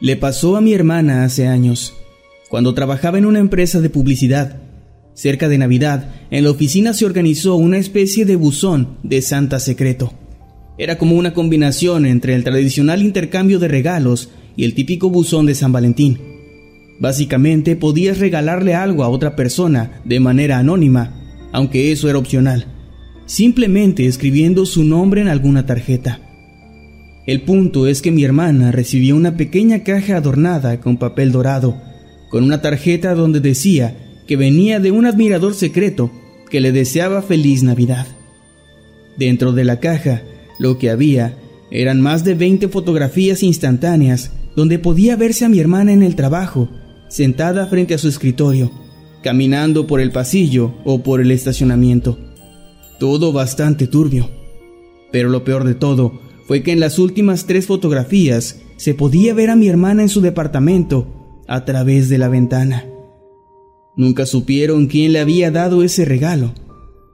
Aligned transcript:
Le 0.00 0.14
pasó 0.14 0.56
a 0.56 0.60
mi 0.60 0.74
hermana 0.74 1.24
hace 1.24 1.48
años, 1.48 1.92
cuando 2.48 2.72
trabajaba 2.72 3.18
en 3.18 3.26
una 3.26 3.40
empresa 3.40 3.80
de 3.80 3.90
publicidad. 3.90 4.60
Cerca 5.12 5.48
de 5.48 5.58
Navidad, 5.58 6.14
en 6.30 6.44
la 6.44 6.52
oficina 6.52 6.94
se 6.94 7.04
organizó 7.04 7.56
una 7.56 7.78
especie 7.78 8.24
de 8.24 8.36
buzón 8.36 8.98
de 9.02 9.20
Santa 9.22 9.58
secreto. 9.58 10.12
Era 10.78 10.98
como 10.98 11.16
una 11.16 11.34
combinación 11.34 12.06
entre 12.06 12.36
el 12.36 12.44
tradicional 12.44 13.02
intercambio 13.02 13.58
de 13.58 13.66
regalos 13.66 14.28
y 14.56 14.62
el 14.62 14.74
típico 14.74 15.10
buzón 15.10 15.46
de 15.46 15.56
San 15.56 15.72
Valentín. 15.72 16.20
Básicamente 17.00 17.74
podías 17.74 18.20
regalarle 18.20 18.76
algo 18.76 19.02
a 19.02 19.08
otra 19.08 19.34
persona 19.34 20.00
de 20.04 20.20
manera 20.20 20.58
anónima, 20.58 21.48
aunque 21.50 21.90
eso 21.90 22.08
era 22.08 22.18
opcional, 22.18 22.66
simplemente 23.26 24.06
escribiendo 24.06 24.64
su 24.64 24.84
nombre 24.84 25.22
en 25.22 25.28
alguna 25.28 25.66
tarjeta. 25.66 26.20
El 27.28 27.42
punto 27.42 27.86
es 27.86 28.00
que 28.00 28.10
mi 28.10 28.24
hermana 28.24 28.72
recibió 28.72 29.14
una 29.14 29.36
pequeña 29.36 29.84
caja 29.84 30.16
adornada 30.16 30.80
con 30.80 30.96
papel 30.96 31.30
dorado, 31.30 31.76
con 32.30 32.42
una 32.42 32.62
tarjeta 32.62 33.14
donde 33.14 33.40
decía 33.40 33.98
que 34.26 34.38
venía 34.38 34.80
de 34.80 34.92
un 34.92 35.04
admirador 35.04 35.54
secreto 35.54 36.10
que 36.48 36.62
le 36.62 36.72
deseaba 36.72 37.20
feliz 37.20 37.62
Navidad. 37.62 38.06
Dentro 39.18 39.52
de 39.52 39.64
la 39.64 39.78
caja, 39.78 40.22
lo 40.58 40.78
que 40.78 40.88
había 40.88 41.36
eran 41.70 42.00
más 42.00 42.24
de 42.24 42.32
20 42.32 42.68
fotografías 42.68 43.42
instantáneas 43.42 44.32
donde 44.56 44.78
podía 44.78 45.14
verse 45.14 45.44
a 45.44 45.50
mi 45.50 45.60
hermana 45.60 45.92
en 45.92 46.02
el 46.02 46.16
trabajo, 46.16 46.70
sentada 47.10 47.66
frente 47.66 47.92
a 47.92 47.98
su 47.98 48.08
escritorio, 48.08 48.72
caminando 49.22 49.86
por 49.86 50.00
el 50.00 50.12
pasillo 50.12 50.72
o 50.86 51.02
por 51.02 51.20
el 51.20 51.30
estacionamiento. 51.30 52.18
Todo 52.98 53.34
bastante 53.34 53.86
turbio. 53.86 54.30
Pero 55.12 55.28
lo 55.28 55.44
peor 55.44 55.64
de 55.64 55.74
todo 55.74 56.26
fue 56.48 56.62
que 56.62 56.72
en 56.72 56.80
las 56.80 56.98
últimas 56.98 57.44
tres 57.44 57.66
fotografías 57.66 58.62
se 58.78 58.94
podía 58.94 59.34
ver 59.34 59.50
a 59.50 59.56
mi 59.56 59.68
hermana 59.68 60.00
en 60.00 60.08
su 60.08 60.22
departamento 60.22 61.06
a 61.46 61.66
través 61.66 62.08
de 62.08 62.16
la 62.16 62.28
ventana. 62.28 62.86
Nunca 63.96 64.24
supieron 64.24 64.86
quién 64.86 65.12
le 65.12 65.20
había 65.20 65.50
dado 65.50 65.82
ese 65.82 66.06
regalo. 66.06 66.54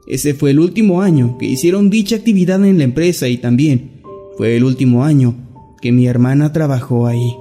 Ese 0.07 0.35
fue 0.35 0.53
el 0.53 0.61
último 0.61 1.03
año 1.03 1.37
que 1.37 1.47
hicieron 1.47 1.91
dicha 1.91 2.15
actividad 2.15 2.65
en 2.65 2.79
la 2.79 2.85
empresa 2.85 3.27
y 3.27 3.39
también 3.39 4.03
fue 4.37 4.57
el 4.57 4.63
último 4.63 5.03
año 5.03 5.35
que 5.83 5.91
mi 5.91 6.07
hermana 6.07 6.53
trabajó 6.53 7.09
ahí. 7.09 7.35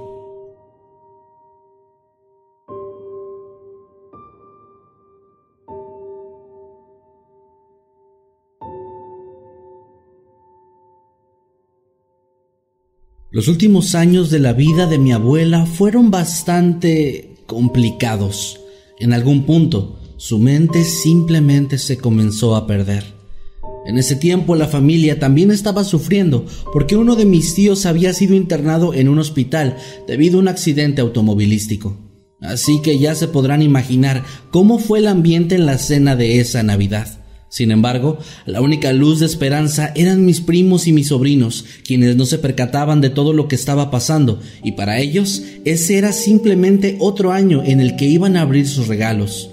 Los 13.34 13.48
últimos 13.48 13.96
años 13.96 14.30
de 14.30 14.38
la 14.38 14.52
vida 14.52 14.86
de 14.86 14.96
mi 14.96 15.10
abuela 15.10 15.66
fueron 15.66 16.12
bastante 16.12 17.34
complicados. 17.46 18.60
En 19.00 19.12
algún 19.12 19.42
punto, 19.42 19.98
su 20.18 20.38
mente 20.38 20.84
simplemente 20.84 21.78
se 21.78 21.98
comenzó 21.98 22.54
a 22.54 22.68
perder. 22.68 23.02
En 23.86 23.98
ese 23.98 24.14
tiempo 24.14 24.54
la 24.54 24.68
familia 24.68 25.18
también 25.18 25.50
estaba 25.50 25.82
sufriendo 25.82 26.46
porque 26.72 26.94
uno 26.94 27.16
de 27.16 27.24
mis 27.24 27.56
tíos 27.56 27.86
había 27.86 28.12
sido 28.12 28.36
internado 28.36 28.94
en 28.94 29.08
un 29.08 29.18
hospital 29.18 29.78
debido 30.06 30.36
a 30.36 30.42
un 30.42 30.46
accidente 30.46 31.00
automovilístico. 31.00 31.96
Así 32.40 32.82
que 32.82 33.00
ya 33.00 33.16
se 33.16 33.26
podrán 33.26 33.62
imaginar 33.62 34.22
cómo 34.52 34.78
fue 34.78 35.00
el 35.00 35.08
ambiente 35.08 35.56
en 35.56 35.66
la 35.66 35.78
cena 35.78 36.14
de 36.14 36.38
esa 36.38 36.62
Navidad. 36.62 37.23
Sin 37.54 37.70
embargo, 37.70 38.18
la 38.46 38.60
única 38.60 38.92
luz 38.92 39.20
de 39.20 39.26
esperanza 39.26 39.92
eran 39.94 40.26
mis 40.26 40.40
primos 40.40 40.88
y 40.88 40.92
mis 40.92 41.06
sobrinos, 41.06 41.64
quienes 41.86 42.16
no 42.16 42.26
se 42.26 42.38
percataban 42.38 43.00
de 43.00 43.10
todo 43.10 43.32
lo 43.32 43.46
que 43.46 43.54
estaba 43.54 43.92
pasando, 43.92 44.40
y 44.64 44.72
para 44.72 44.98
ellos 44.98 45.40
ese 45.64 45.96
era 45.96 46.12
simplemente 46.12 46.96
otro 46.98 47.30
año 47.30 47.62
en 47.64 47.78
el 47.78 47.94
que 47.94 48.06
iban 48.06 48.36
a 48.36 48.40
abrir 48.40 48.66
sus 48.66 48.88
regalos. 48.88 49.50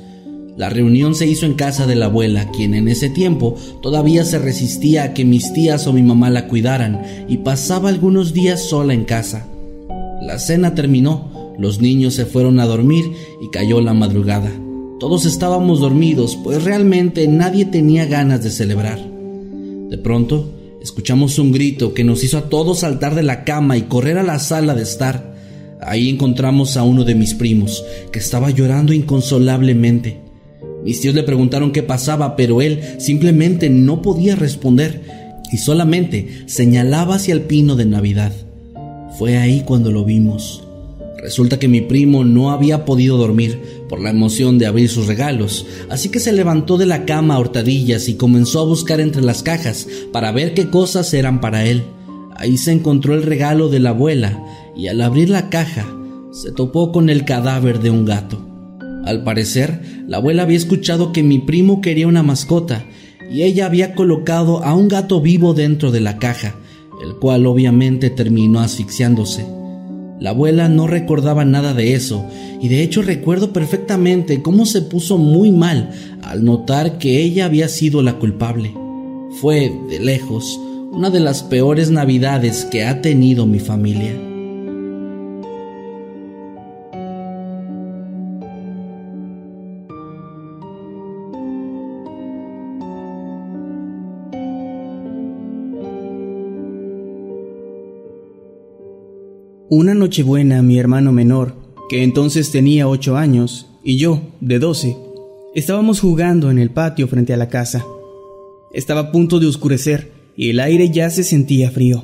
La 0.57 0.71
reunión 0.71 1.13
se 1.13 1.27
hizo 1.27 1.45
en 1.45 1.53
casa 1.53 1.85
de 1.85 1.93
la 1.93 2.07
abuela, 2.07 2.49
quien 2.49 2.73
en 2.73 2.87
ese 2.87 3.07
tiempo 3.07 3.55
todavía 3.83 4.25
se 4.25 4.39
resistía 4.39 5.03
a 5.03 5.13
que 5.13 5.23
mis 5.23 5.53
tías 5.53 5.85
o 5.85 5.93
mi 5.93 6.01
mamá 6.01 6.31
la 6.31 6.47
cuidaran 6.47 7.03
y 7.29 7.37
pasaba 7.37 7.89
algunos 7.89 8.33
días 8.33 8.67
sola 8.67 8.95
en 8.95 9.05
casa. 9.05 9.45
La 10.23 10.39
cena 10.39 10.73
terminó, 10.73 11.53
los 11.59 11.81
niños 11.81 12.15
se 12.15 12.25
fueron 12.25 12.59
a 12.61 12.65
dormir 12.65 13.05
y 13.43 13.51
cayó 13.51 13.79
la 13.79 13.93
madrugada. 13.93 14.51
Todos 15.01 15.25
estábamos 15.25 15.79
dormidos, 15.79 16.37
pues 16.43 16.63
realmente 16.63 17.27
nadie 17.27 17.65
tenía 17.65 18.05
ganas 18.05 18.43
de 18.43 18.51
celebrar. 18.51 18.99
De 19.89 19.97
pronto, 19.97 20.53
escuchamos 20.79 21.39
un 21.39 21.51
grito 21.51 21.95
que 21.95 22.03
nos 22.03 22.23
hizo 22.23 22.37
a 22.37 22.49
todos 22.49 22.81
saltar 22.81 23.15
de 23.15 23.23
la 23.23 23.43
cama 23.43 23.77
y 23.77 23.81
correr 23.81 24.19
a 24.19 24.23
la 24.23 24.37
sala 24.37 24.75
de 24.75 24.83
estar. 24.83 25.33
Ahí 25.81 26.07
encontramos 26.07 26.77
a 26.77 26.83
uno 26.83 27.03
de 27.03 27.15
mis 27.15 27.33
primos, 27.33 27.83
que 28.11 28.19
estaba 28.19 28.51
llorando 28.51 28.93
inconsolablemente. 28.93 30.19
Mis 30.83 31.01
tíos 31.01 31.15
le 31.15 31.23
preguntaron 31.23 31.71
qué 31.71 31.81
pasaba, 31.81 32.35
pero 32.35 32.61
él 32.61 32.81
simplemente 32.99 33.71
no 33.71 34.03
podía 34.03 34.35
responder 34.35 35.01
y 35.51 35.57
solamente 35.57 36.43
señalaba 36.45 37.15
hacia 37.15 37.33
el 37.33 37.41
pino 37.41 37.75
de 37.75 37.85
Navidad. 37.85 38.33
Fue 39.17 39.39
ahí 39.39 39.63
cuando 39.65 39.91
lo 39.91 40.05
vimos. 40.05 40.63
Resulta 41.21 41.59
que 41.59 41.67
mi 41.67 41.81
primo 41.81 42.23
no 42.23 42.51
había 42.51 42.83
podido 42.83 43.17
dormir 43.17 43.59
por 43.91 43.99
la 43.99 44.09
emoción 44.09 44.57
de 44.57 44.67
abrir 44.67 44.87
sus 44.87 45.07
regalos, 45.07 45.65
así 45.89 46.07
que 46.07 46.21
se 46.21 46.31
levantó 46.31 46.77
de 46.77 46.85
la 46.85 47.03
cama 47.03 47.35
a 47.35 47.39
hurtadillas 47.39 48.07
y 48.07 48.15
comenzó 48.15 48.61
a 48.61 48.65
buscar 48.65 49.01
entre 49.01 49.21
las 49.21 49.43
cajas 49.43 49.85
para 50.13 50.31
ver 50.31 50.53
qué 50.53 50.69
cosas 50.69 51.13
eran 51.13 51.41
para 51.41 51.65
él. 51.65 51.83
Ahí 52.37 52.57
se 52.57 52.71
encontró 52.71 53.15
el 53.15 53.23
regalo 53.23 53.67
de 53.67 53.81
la 53.81 53.89
abuela 53.89 54.41
y 54.77 54.87
al 54.87 55.01
abrir 55.01 55.29
la 55.29 55.49
caja 55.49 55.85
se 56.31 56.53
topó 56.53 56.93
con 56.93 57.09
el 57.09 57.25
cadáver 57.25 57.81
de 57.81 57.89
un 57.89 58.05
gato. 58.05 58.41
Al 59.03 59.25
parecer, 59.25 59.81
la 60.07 60.17
abuela 60.17 60.43
había 60.43 60.57
escuchado 60.57 61.11
que 61.11 61.21
mi 61.21 61.39
primo 61.39 61.81
quería 61.81 62.07
una 62.07 62.23
mascota 62.23 62.85
y 63.29 63.43
ella 63.43 63.65
había 63.65 63.93
colocado 63.93 64.63
a 64.63 64.73
un 64.73 64.87
gato 64.87 65.19
vivo 65.19 65.53
dentro 65.53 65.91
de 65.91 65.99
la 65.99 66.17
caja, 66.17 66.55
el 67.03 67.15
cual 67.15 67.45
obviamente 67.45 68.09
terminó 68.09 68.61
asfixiándose. 68.61 69.60
La 70.21 70.29
abuela 70.29 70.69
no 70.69 70.85
recordaba 70.85 71.45
nada 71.45 71.73
de 71.73 71.95
eso, 71.95 72.23
y 72.61 72.67
de 72.67 72.83
hecho 72.83 73.01
recuerdo 73.01 73.53
perfectamente 73.53 74.43
cómo 74.43 74.67
se 74.67 74.83
puso 74.83 75.17
muy 75.17 75.51
mal 75.51 75.89
al 76.21 76.45
notar 76.45 76.99
que 76.99 77.23
ella 77.23 77.45
había 77.45 77.67
sido 77.67 78.03
la 78.03 78.19
culpable. 78.19 78.71
Fue, 79.41 79.73
de 79.89 79.99
lejos, 79.99 80.59
una 80.91 81.09
de 81.09 81.21
las 81.21 81.41
peores 81.41 81.89
navidades 81.89 82.65
que 82.65 82.85
ha 82.85 83.01
tenido 83.01 83.47
mi 83.47 83.59
familia. 83.59 84.30
Una 99.73 99.93
Nochebuena, 99.93 100.61
mi 100.61 100.77
hermano 100.77 101.13
menor, 101.13 101.55
que 101.87 102.03
entonces 102.03 102.51
tenía 102.51 102.89
ocho 102.89 103.15
años, 103.15 103.69
y 103.85 103.97
yo, 103.97 104.21
de 104.41 104.59
doce, 104.59 104.97
estábamos 105.55 106.01
jugando 106.01 106.51
en 106.51 106.59
el 106.59 106.71
patio 106.71 107.07
frente 107.07 107.33
a 107.33 107.37
la 107.37 107.47
casa. 107.47 107.85
Estaba 108.73 108.99
a 108.99 109.11
punto 109.13 109.39
de 109.39 109.47
oscurecer 109.47 110.11
y 110.35 110.49
el 110.49 110.59
aire 110.59 110.89
ya 110.89 111.09
se 111.09 111.23
sentía 111.23 111.71
frío. 111.71 112.03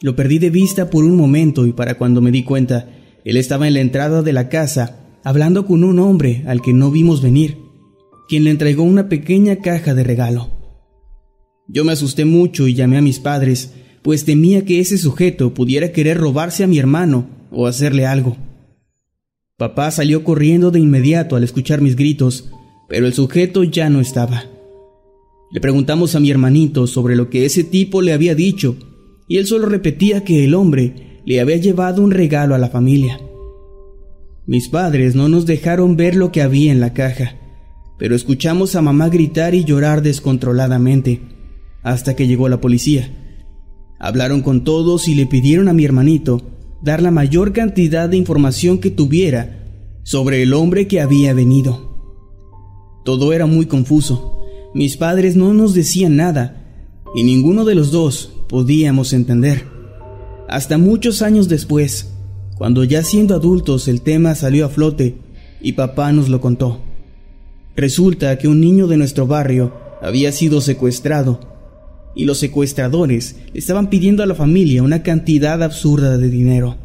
Lo 0.00 0.16
perdí 0.16 0.38
de 0.38 0.48
vista 0.48 0.88
por 0.88 1.04
un 1.04 1.14
momento 1.14 1.66
y 1.66 1.74
para 1.74 1.98
cuando 1.98 2.22
me 2.22 2.30
di 2.30 2.42
cuenta, 2.42 2.88
él 3.26 3.36
estaba 3.36 3.68
en 3.68 3.74
la 3.74 3.80
entrada 3.80 4.22
de 4.22 4.32
la 4.32 4.48
casa 4.48 5.18
hablando 5.24 5.66
con 5.66 5.84
un 5.84 5.98
hombre 5.98 6.42
al 6.46 6.62
que 6.62 6.72
no 6.72 6.90
vimos 6.90 7.20
venir, 7.20 7.58
quien 8.30 8.44
le 8.44 8.50
entregó 8.50 8.82
una 8.82 9.10
pequeña 9.10 9.56
caja 9.56 9.92
de 9.92 10.04
regalo. 10.04 10.48
Yo 11.68 11.84
me 11.84 11.92
asusté 11.92 12.24
mucho 12.24 12.66
y 12.66 12.72
llamé 12.72 12.96
a 12.96 13.02
mis 13.02 13.20
padres, 13.20 13.74
pues 14.06 14.24
temía 14.24 14.64
que 14.64 14.78
ese 14.78 14.98
sujeto 14.98 15.52
pudiera 15.52 15.90
querer 15.90 16.16
robarse 16.16 16.62
a 16.62 16.68
mi 16.68 16.78
hermano 16.78 17.28
o 17.50 17.66
hacerle 17.66 18.06
algo. 18.06 18.36
Papá 19.56 19.90
salió 19.90 20.22
corriendo 20.22 20.70
de 20.70 20.78
inmediato 20.78 21.34
al 21.34 21.42
escuchar 21.42 21.80
mis 21.80 21.96
gritos, 21.96 22.48
pero 22.88 23.08
el 23.08 23.14
sujeto 23.14 23.64
ya 23.64 23.90
no 23.90 23.98
estaba. 23.98 24.44
Le 25.50 25.60
preguntamos 25.60 26.14
a 26.14 26.20
mi 26.20 26.30
hermanito 26.30 26.86
sobre 26.86 27.16
lo 27.16 27.30
que 27.30 27.46
ese 27.46 27.64
tipo 27.64 28.00
le 28.00 28.12
había 28.12 28.36
dicho, 28.36 28.76
y 29.26 29.38
él 29.38 29.46
solo 29.48 29.66
repetía 29.68 30.22
que 30.22 30.44
el 30.44 30.54
hombre 30.54 31.20
le 31.26 31.40
había 31.40 31.56
llevado 31.56 32.00
un 32.00 32.12
regalo 32.12 32.54
a 32.54 32.58
la 32.58 32.68
familia. 32.68 33.18
Mis 34.46 34.68
padres 34.68 35.16
no 35.16 35.28
nos 35.28 35.46
dejaron 35.46 35.96
ver 35.96 36.14
lo 36.14 36.30
que 36.30 36.42
había 36.42 36.70
en 36.70 36.78
la 36.78 36.92
caja, 36.92 37.34
pero 37.98 38.14
escuchamos 38.14 38.76
a 38.76 38.82
mamá 38.82 39.08
gritar 39.08 39.56
y 39.56 39.64
llorar 39.64 40.00
descontroladamente, 40.00 41.22
hasta 41.82 42.14
que 42.14 42.28
llegó 42.28 42.48
la 42.48 42.60
policía. 42.60 43.24
Hablaron 43.98 44.42
con 44.42 44.64
todos 44.64 45.08
y 45.08 45.14
le 45.14 45.26
pidieron 45.26 45.68
a 45.68 45.72
mi 45.72 45.84
hermanito 45.84 46.42
dar 46.82 47.02
la 47.02 47.10
mayor 47.10 47.52
cantidad 47.52 48.08
de 48.08 48.16
información 48.16 48.78
que 48.78 48.90
tuviera 48.90 49.64
sobre 50.02 50.42
el 50.42 50.52
hombre 50.52 50.86
que 50.86 51.00
había 51.00 51.34
venido. 51.34 51.96
Todo 53.04 53.32
era 53.32 53.46
muy 53.46 53.66
confuso. 53.66 54.38
Mis 54.74 54.96
padres 54.96 55.36
no 55.36 55.54
nos 55.54 55.74
decían 55.74 56.16
nada 56.16 56.62
y 57.14 57.24
ninguno 57.24 57.64
de 57.64 57.74
los 57.74 57.90
dos 57.90 58.32
podíamos 58.48 59.12
entender. 59.12 59.64
Hasta 60.48 60.78
muchos 60.78 61.22
años 61.22 61.48
después, 61.48 62.12
cuando 62.56 62.84
ya 62.84 63.02
siendo 63.02 63.34
adultos 63.34 63.88
el 63.88 64.02
tema 64.02 64.34
salió 64.34 64.66
a 64.66 64.68
flote 64.68 65.16
y 65.60 65.72
papá 65.72 66.12
nos 66.12 66.28
lo 66.28 66.40
contó. 66.40 66.80
Resulta 67.74 68.36
que 68.38 68.48
un 68.48 68.60
niño 68.60 68.86
de 68.86 68.96
nuestro 68.96 69.26
barrio 69.26 69.72
había 70.02 70.30
sido 70.32 70.60
secuestrado 70.60 71.55
y 72.16 72.24
los 72.24 72.38
secuestradores 72.38 73.36
estaban 73.54 73.90
pidiendo 73.90 74.22
a 74.22 74.26
la 74.26 74.34
familia 74.34 74.82
una 74.82 75.02
cantidad 75.02 75.62
absurda 75.62 76.16
de 76.16 76.30
dinero. 76.30 76.78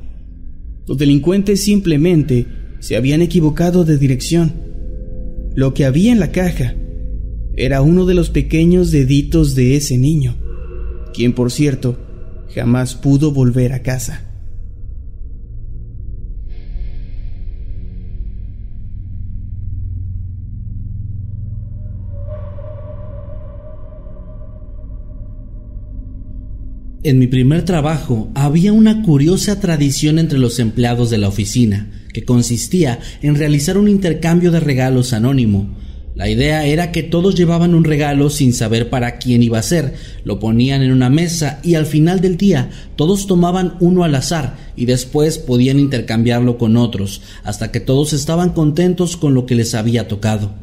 Los 0.86 0.98
delincuentes 0.98 1.64
simplemente 1.64 2.46
se 2.80 2.98
habían 2.98 3.22
equivocado 3.22 3.86
de 3.86 3.98
dirección. 3.98 4.52
Lo 5.56 5.74
que 5.74 5.86
había 5.86 6.12
en 6.12 6.20
la 6.20 6.32
caja 6.32 6.76
era 7.56 7.82
uno 7.82 8.06
de 8.06 8.14
los 8.14 8.30
pequeños 8.30 8.92
deditos 8.92 9.56
de 9.56 9.78
ese 9.78 9.98
niño, 9.98 10.36
quien 11.14 11.34
por 11.34 11.52
cierto 11.52 11.98
jamás 12.54 12.96
pudo 12.96 13.32
volver 13.32 13.74
a 13.74 13.82
casa. 13.82 14.31
En 27.04 27.18
mi 27.18 27.26
primer 27.26 27.66
trabajo 27.66 28.30
había 28.36 28.74
una 28.74 29.02
curiosa 29.02 29.60
tradición 29.60 30.20
entre 30.20 30.38
los 30.38 30.60
empleados 30.60 31.10
de 31.10 31.18
la 31.18 31.30
oficina, 31.30 31.90
que 32.14 32.26
consistía 32.26 33.00
en 33.24 33.34
realizar 33.34 33.80
un 33.80 33.88
intercambio 33.88 34.52
de 34.52 34.60
regalos 34.60 35.12
anónimo. 35.12 35.76
La 36.14 36.30
idea 36.30 36.64
era 36.64 36.92
que 36.92 37.02
todos 37.02 37.34
llevaban 37.34 37.74
un 37.74 37.86
regalo 37.86 38.30
sin 38.30 38.54
saber 38.54 38.92
para 38.92 39.18
quién 39.18 39.42
iba 39.42 39.58
a 39.58 39.64
ser, 39.64 39.96
lo 40.26 40.40
ponían 40.40 40.84
en 40.84 40.92
una 40.92 41.10
mesa 41.10 41.60
y 41.64 41.74
al 41.74 41.88
final 41.88 42.22
del 42.22 42.38
día 42.38 42.70
todos 42.98 43.26
tomaban 43.26 43.78
uno 43.80 44.04
al 44.04 44.14
azar 44.14 44.58
y 44.76 44.86
después 44.86 45.40
podían 45.40 45.80
intercambiarlo 45.80 46.60
con 46.60 46.78
otros, 46.78 47.24
hasta 47.44 47.72
que 47.72 47.80
todos 47.80 48.14
estaban 48.14 48.52
contentos 48.52 49.18
con 49.18 49.34
lo 49.34 49.48
que 49.48 49.56
les 49.56 49.74
había 49.74 50.08
tocado. 50.08 50.54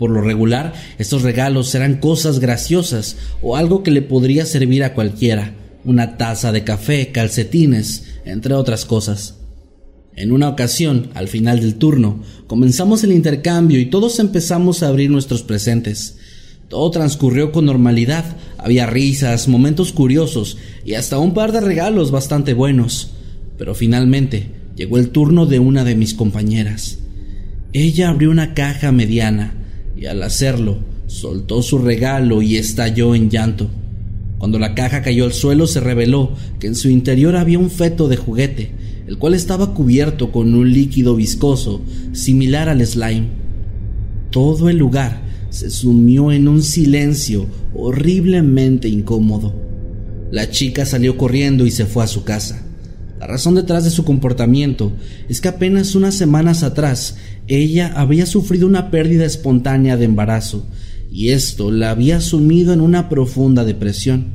Por 0.00 0.10
lo 0.10 0.20
regular, 0.20 0.72
estos 0.98 1.22
regalos 1.22 1.72
eran 1.76 1.98
cosas 1.98 2.40
graciosas 2.40 3.16
o 3.40 3.54
algo 3.54 3.84
que 3.84 3.92
le 3.92 4.02
podría 4.02 4.46
servir 4.46 4.82
a 4.82 4.92
cualquiera 4.92 5.54
una 5.86 6.16
taza 6.18 6.52
de 6.52 6.64
café, 6.64 7.12
calcetines, 7.12 8.04
entre 8.24 8.54
otras 8.54 8.84
cosas. 8.84 9.38
En 10.14 10.32
una 10.32 10.48
ocasión, 10.48 11.10
al 11.14 11.28
final 11.28 11.60
del 11.60 11.76
turno, 11.76 12.22
comenzamos 12.46 13.04
el 13.04 13.12
intercambio 13.12 13.78
y 13.78 13.86
todos 13.86 14.18
empezamos 14.18 14.82
a 14.82 14.88
abrir 14.88 15.10
nuestros 15.10 15.42
presentes. 15.42 16.18
Todo 16.68 16.90
transcurrió 16.90 17.52
con 17.52 17.66
normalidad, 17.66 18.24
había 18.58 18.86
risas, 18.86 19.46
momentos 19.46 19.92
curiosos 19.92 20.58
y 20.84 20.94
hasta 20.94 21.18
un 21.18 21.32
par 21.32 21.52
de 21.52 21.60
regalos 21.60 22.10
bastante 22.10 22.54
buenos. 22.54 23.12
Pero 23.56 23.74
finalmente 23.74 24.50
llegó 24.74 24.98
el 24.98 25.10
turno 25.10 25.46
de 25.46 25.58
una 25.58 25.84
de 25.84 25.94
mis 25.94 26.14
compañeras. 26.14 26.98
Ella 27.72 28.08
abrió 28.08 28.30
una 28.30 28.54
caja 28.54 28.90
mediana 28.90 29.54
y 29.96 30.06
al 30.06 30.22
hacerlo 30.22 30.78
soltó 31.06 31.62
su 31.62 31.78
regalo 31.78 32.42
y 32.42 32.56
estalló 32.56 33.14
en 33.14 33.30
llanto. 33.30 33.70
Cuando 34.38 34.58
la 34.58 34.74
caja 34.74 35.02
cayó 35.02 35.24
al 35.24 35.32
suelo 35.32 35.66
se 35.66 35.80
reveló 35.80 36.32
que 36.60 36.66
en 36.66 36.74
su 36.74 36.90
interior 36.90 37.36
había 37.36 37.58
un 37.58 37.70
feto 37.70 38.08
de 38.08 38.16
juguete, 38.16 38.70
el 39.06 39.18
cual 39.18 39.34
estaba 39.34 39.72
cubierto 39.72 40.30
con 40.30 40.54
un 40.54 40.72
líquido 40.72 41.16
viscoso 41.16 41.80
similar 42.12 42.68
al 42.68 42.84
slime. 42.86 43.28
Todo 44.30 44.68
el 44.68 44.76
lugar 44.76 45.22
se 45.50 45.70
sumió 45.70 46.32
en 46.32 46.48
un 46.48 46.62
silencio 46.62 47.46
horriblemente 47.74 48.88
incómodo. 48.88 49.54
La 50.30 50.50
chica 50.50 50.84
salió 50.84 51.16
corriendo 51.16 51.64
y 51.64 51.70
se 51.70 51.86
fue 51.86 52.04
a 52.04 52.08
su 52.08 52.24
casa. 52.24 52.62
La 53.18 53.26
razón 53.26 53.54
detrás 53.54 53.84
de 53.84 53.90
su 53.90 54.04
comportamiento 54.04 54.92
es 55.28 55.40
que 55.40 55.48
apenas 55.48 55.94
unas 55.94 56.14
semanas 56.14 56.62
atrás 56.62 57.16
ella 57.46 57.92
había 57.96 58.26
sufrido 58.26 58.66
una 58.66 58.90
pérdida 58.90 59.24
espontánea 59.24 59.96
de 59.96 60.04
embarazo 60.04 60.66
y 61.10 61.30
esto 61.30 61.70
la 61.70 61.90
había 61.90 62.20
sumido 62.20 62.72
en 62.72 62.80
una 62.80 63.08
profunda 63.08 63.64
depresión. 63.64 64.26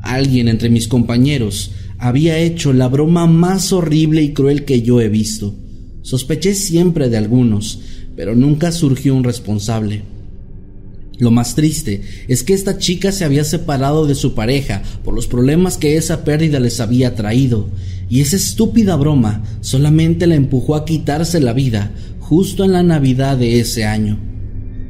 Alguien 0.00 0.48
entre 0.48 0.70
mis 0.70 0.86
compañeros 0.86 1.72
había 1.98 2.38
hecho 2.38 2.72
la 2.72 2.88
broma 2.88 3.26
más 3.26 3.72
horrible 3.72 4.22
y 4.22 4.32
cruel 4.32 4.64
que 4.64 4.82
yo 4.82 5.00
he 5.00 5.08
visto. 5.08 5.54
Sospeché 6.02 6.54
siempre 6.54 7.08
de 7.08 7.16
algunos, 7.16 7.80
pero 8.14 8.34
nunca 8.34 8.72
surgió 8.72 9.14
un 9.14 9.24
responsable. 9.24 10.02
Lo 11.18 11.30
más 11.30 11.54
triste 11.54 12.02
es 12.28 12.42
que 12.42 12.54
esta 12.54 12.78
chica 12.78 13.12
se 13.12 13.24
había 13.24 13.44
separado 13.44 14.06
de 14.06 14.14
su 14.14 14.34
pareja 14.34 14.82
por 15.04 15.14
los 15.14 15.26
problemas 15.26 15.78
que 15.78 15.96
esa 15.96 16.24
pérdida 16.24 16.60
les 16.60 16.80
había 16.80 17.14
traído, 17.14 17.68
y 18.10 18.20
esa 18.20 18.36
estúpida 18.36 18.96
broma 18.96 19.42
solamente 19.60 20.26
la 20.26 20.34
empujó 20.34 20.74
a 20.74 20.84
quitarse 20.84 21.40
la 21.40 21.52
vida 21.52 21.92
justo 22.20 22.64
en 22.64 22.72
la 22.72 22.82
Navidad 22.82 23.38
de 23.38 23.60
ese 23.60 23.84
año. 23.84 24.33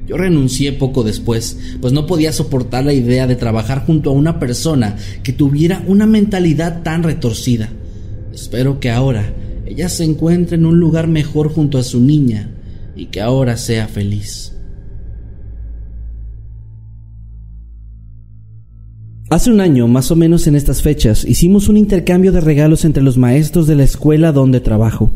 Yo 0.07 0.17
renuncié 0.17 0.73
poco 0.73 1.03
después, 1.03 1.59
pues 1.81 1.93
no 1.93 2.07
podía 2.07 2.33
soportar 2.33 2.85
la 2.85 2.93
idea 2.93 3.27
de 3.27 3.37
trabajar 3.37 3.87
junto 3.87 4.11
a 4.11 4.13
una 4.15 4.39
persona 4.39 4.97
que 5.23 5.33
tuviera 5.33 5.83
una 5.87 6.07
mentalidad 6.07 6.83
tan 6.83 7.03
retorcida. 7.03 7.71
Espero 8.33 8.81
que 8.81 8.91
ahora 8.91 9.33
ella 9.67 9.89
se 9.89 10.05
encuentre 10.05 10.57
en 10.57 10.67
un 10.67 10.79
lugar 10.79 11.09
mejor 11.09 11.53
junto 11.53 11.79
a 11.79 11.83
su 11.83 12.01
niña 12.01 12.51
y 12.95 13.07
que 13.07 13.21
ahora 13.21 13.57
sea 13.57 13.89
feliz. 13.89 14.55
Hace 19.31 19.51
un 19.51 19.61
año, 19.61 19.89
más 19.89 20.11
o 20.11 20.17
menos 20.17 20.47
en 20.47 20.55
estas 20.55 20.83
fechas, 20.83 21.25
hicimos 21.25 21.69
un 21.69 21.79
intercambio 21.79 22.31
de 22.31 22.43
regalos 22.43 22.85
entre 22.85 23.03
los 23.03 23.17
maestros 23.17 23.67
de 23.67 23.75
la 23.75 23.83
escuela 23.83 24.33
donde 24.33 24.61
trabajo. 24.61 25.11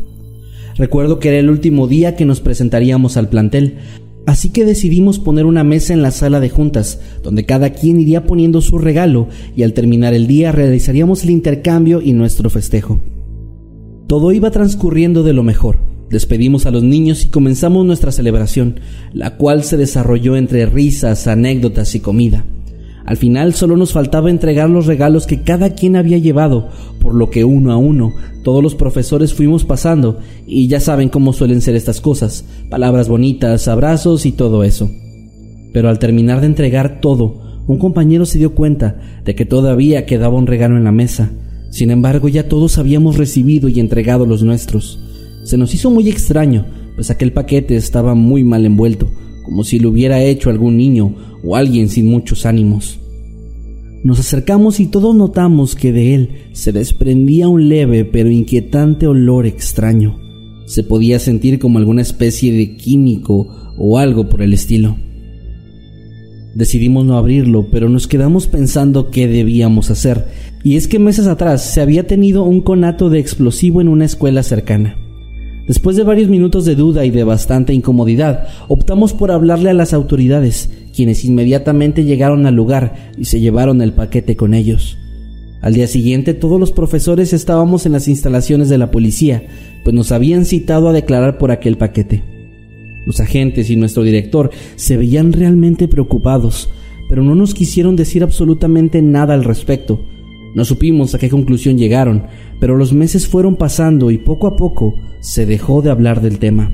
Recuerdo 0.75 1.19
que 1.19 1.29
era 1.29 1.37
el 1.37 1.49
último 1.49 1.87
día 1.87 2.15
que 2.15 2.25
nos 2.25 2.41
presentaríamos 2.41 3.17
al 3.17 3.29
plantel, 3.29 3.77
Así 4.29 4.49
que 4.49 4.63
decidimos 4.63 5.17
poner 5.17 5.47
una 5.47 5.63
mesa 5.63 5.91
en 5.91 6.03
la 6.03 6.11
sala 6.11 6.39
de 6.39 6.51
juntas, 6.51 6.99
donde 7.23 7.47
cada 7.47 7.71
quien 7.71 7.99
iría 7.99 8.27
poniendo 8.27 8.61
su 8.61 8.77
regalo 8.77 9.27
y 9.55 9.63
al 9.63 9.73
terminar 9.73 10.13
el 10.13 10.27
día 10.27 10.51
realizaríamos 10.51 11.23
el 11.23 11.31
intercambio 11.31 11.99
y 11.99 12.13
nuestro 12.13 12.51
festejo. 12.51 12.99
Todo 14.05 14.31
iba 14.31 14.51
transcurriendo 14.51 15.23
de 15.23 15.33
lo 15.33 15.41
mejor. 15.41 15.79
Despedimos 16.11 16.67
a 16.67 16.71
los 16.71 16.83
niños 16.83 17.25
y 17.25 17.29
comenzamos 17.29 17.87
nuestra 17.87 18.11
celebración, 18.11 18.79
la 19.13 19.35
cual 19.35 19.63
se 19.63 19.77
desarrolló 19.77 20.35
entre 20.35 20.67
risas, 20.67 21.25
anécdotas 21.25 21.95
y 21.95 21.99
comida. 21.99 22.45
Al 23.09 23.17
final 23.17 23.55
solo 23.55 23.75
nos 23.75 23.91
faltaba 23.91 24.29
entregar 24.29 24.69
los 24.69 24.85
regalos 24.85 25.25
que 25.25 25.41
cada 25.41 25.71
quien 25.71 25.95
había 25.95 26.19
llevado, 26.19 26.69
por 27.01 27.15
lo 27.15 27.31
que 27.31 27.43
uno 27.43 27.71
a 27.71 27.75
uno 27.77 28.13
todos 28.43 28.61
los 28.61 28.75
profesores 28.75 29.33
fuimos 29.33 29.65
pasando 29.65 30.19
y 30.45 30.67
ya 30.67 30.79
saben 30.79 31.09
cómo 31.09 31.33
suelen 31.33 31.61
ser 31.61 31.73
estas 31.73 32.01
cosas, 32.01 32.45
palabras 32.69 33.09
bonitas, 33.09 33.67
abrazos 33.67 34.27
y 34.27 34.31
todo 34.31 34.63
eso. 34.63 34.91
Pero 35.73 35.89
al 35.89 35.97
terminar 35.97 36.41
de 36.41 36.45
entregar 36.45 37.01
todo, 37.01 37.63
un 37.65 37.79
compañero 37.79 38.27
se 38.27 38.37
dio 38.37 38.53
cuenta 38.53 38.99
de 39.25 39.33
que 39.33 39.43
todavía 39.43 40.05
quedaba 40.05 40.37
un 40.37 40.45
regalo 40.45 40.77
en 40.77 40.83
la 40.83 40.91
mesa. 40.91 41.31
Sin 41.71 41.89
embargo, 41.89 42.27
ya 42.27 42.47
todos 42.47 42.77
habíamos 42.77 43.17
recibido 43.17 43.69
y 43.69 43.79
entregado 43.79 44.27
los 44.27 44.43
nuestros. 44.43 44.99
Se 45.45 45.57
nos 45.57 45.73
hizo 45.73 45.89
muy 45.89 46.09
extraño, 46.09 46.67
pues 46.93 47.09
aquel 47.09 47.33
paquete 47.33 47.75
estaba 47.75 48.13
muy 48.13 48.43
mal 48.43 48.67
envuelto, 48.67 49.09
como 49.49 49.63
si 49.63 49.79
lo 49.79 49.89
hubiera 49.89 50.21
hecho 50.21 50.51
algún 50.51 50.77
niño 50.77 51.15
o 51.43 51.55
alguien 51.55 51.89
sin 51.89 52.05
muchos 52.05 52.45
ánimos. 52.45 52.99
Nos 54.03 54.19
acercamos 54.19 54.79
y 54.79 54.85
todos 54.85 55.15
notamos 55.15 55.75
que 55.75 55.91
de 55.91 56.13
él 56.13 56.29
se 56.53 56.71
desprendía 56.71 57.47
un 57.47 57.67
leve 57.67 58.05
pero 58.05 58.29
inquietante 58.29 59.07
olor 59.07 59.47
extraño. 59.47 60.19
Se 60.67 60.83
podía 60.83 61.17
sentir 61.17 61.57
como 61.57 61.79
alguna 61.79 62.03
especie 62.03 62.53
de 62.53 62.77
químico 62.77 63.47
o 63.75 63.97
algo 63.97 64.29
por 64.29 64.43
el 64.43 64.53
estilo. 64.53 64.97
Decidimos 66.53 67.03
no 67.05 67.17
abrirlo, 67.17 67.71
pero 67.71 67.89
nos 67.89 68.07
quedamos 68.07 68.45
pensando 68.45 69.09
qué 69.09 69.27
debíamos 69.27 69.89
hacer, 69.89 70.27
y 70.63 70.75
es 70.75 70.87
que 70.87 70.99
meses 70.99 71.25
atrás 71.25 71.63
se 71.63 71.81
había 71.81 72.05
tenido 72.05 72.43
un 72.43 72.61
conato 72.61 73.09
de 73.09 73.17
explosivo 73.17 73.81
en 73.81 73.87
una 73.87 74.05
escuela 74.05 74.43
cercana. 74.43 75.08
Después 75.69 75.95
de 75.95 76.01
varios 76.01 76.29
minutos 76.29 76.65
de 76.65 76.73
duda 76.73 77.05
y 77.05 77.11
de 77.11 77.23
bastante 77.23 77.75
incomodidad, 77.75 78.47
optamos 78.69 79.13
por 79.13 79.29
hablarle 79.29 79.69
a 79.69 79.75
las 79.75 79.93
autoridades, 79.93 80.71
quienes 80.95 81.23
inmediatamente 81.23 82.05
llegaron 82.05 82.47
al 82.47 82.55
lugar 82.55 83.11
y 83.19 83.25
se 83.25 83.39
llevaron 83.39 83.83
el 83.83 83.93
paquete 83.93 84.35
con 84.35 84.55
ellos. 84.55 84.97
Al 85.61 85.75
día 85.75 85.85
siguiente 85.85 86.33
todos 86.33 86.59
los 86.59 86.71
profesores 86.71 87.33
estábamos 87.33 87.85
en 87.85 87.91
las 87.91 88.07
instalaciones 88.07 88.67
de 88.69 88.79
la 88.79 88.89
policía, 88.89 89.43
pues 89.83 89.95
nos 89.95 90.11
habían 90.11 90.45
citado 90.45 90.89
a 90.89 90.93
declarar 90.93 91.37
por 91.37 91.51
aquel 91.51 91.77
paquete. 91.77 92.23
Los 93.05 93.19
agentes 93.19 93.69
y 93.69 93.75
nuestro 93.75 94.01
director 94.01 94.49
se 94.75 94.97
veían 94.97 95.31
realmente 95.33 95.87
preocupados, 95.87 96.71
pero 97.09 97.21
no 97.21 97.35
nos 97.35 97.53
quisieron 97.53 97.95
decir 97.95 98.23
absolutamente 98.23 99.03
nada 99.03 99.35
al 99.35 99.43
respecto. 99.43 100.03
No 100.55 100.65
supimos 100.65 101.13
a 101.13 101.19
qué 101.19 101.29
conclusión 101.29 101.77
llegaron, 101.77 102.23
pero 102.59 102.75
los 102.75 102.93
meses 102.93 103.27
fueron 103.27 103.55
pasando 103.55 104.11
y 104.11 104.17
poco 104.17 104.47
a 104.47 104.55
poco 104.55 104.95
se 105.19 105.45
dejó 105.45 105.81
de 105.81 105.91
hablar 105.91 106.21
del 106.21 106.39
tema. 106.39 106.71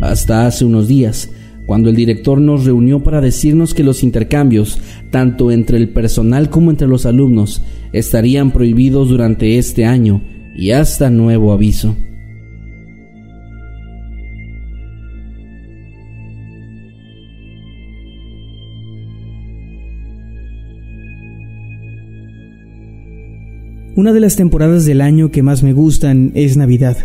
Hasta 0.00 0.46
hace 0.46 0.64
unos 0.64 0.88
días, 0.88 1.30
cuando 1.66 1.88
el 1.90 1.96
director 1.96 2.40
nos 2.40 2.64
reunió 2.64 3.02
para 3.02 3.20
decirnos 3.20 3.74
que 3.74 3.84
los 3.84 4.02
intercambios, 4.02 4.80
tanto 5.10 5.50
entre 5.50 5.76
el 5.76 5.90
personal 5.90 6.50
como 6.50 6.70
entre 6.70 6.88
los 6.88 7.06
alumnos, 7.06 7.62
estarían 7.92 8.50
prohibidos 8.50 9.08
durante 9.08 9.58
este 9.58 9.84
año 9.84 10.22
y 10.56 10.70
hasta 10.70 11.10
nuevo 11.10 11.52
aviso. 11.52 11.96
Una 24.00 24.14
de 24.14 24.20
las 24.20 24.34
temporadas 24.34 24.86
del 24.86 25.02
año 25.02 25.30
que 25.30 25.42
más 25.42 25.62
me 25.62 25.74
gustan 25.74 26.32
es 26.34 26.56
Navidad. 26.56 26.96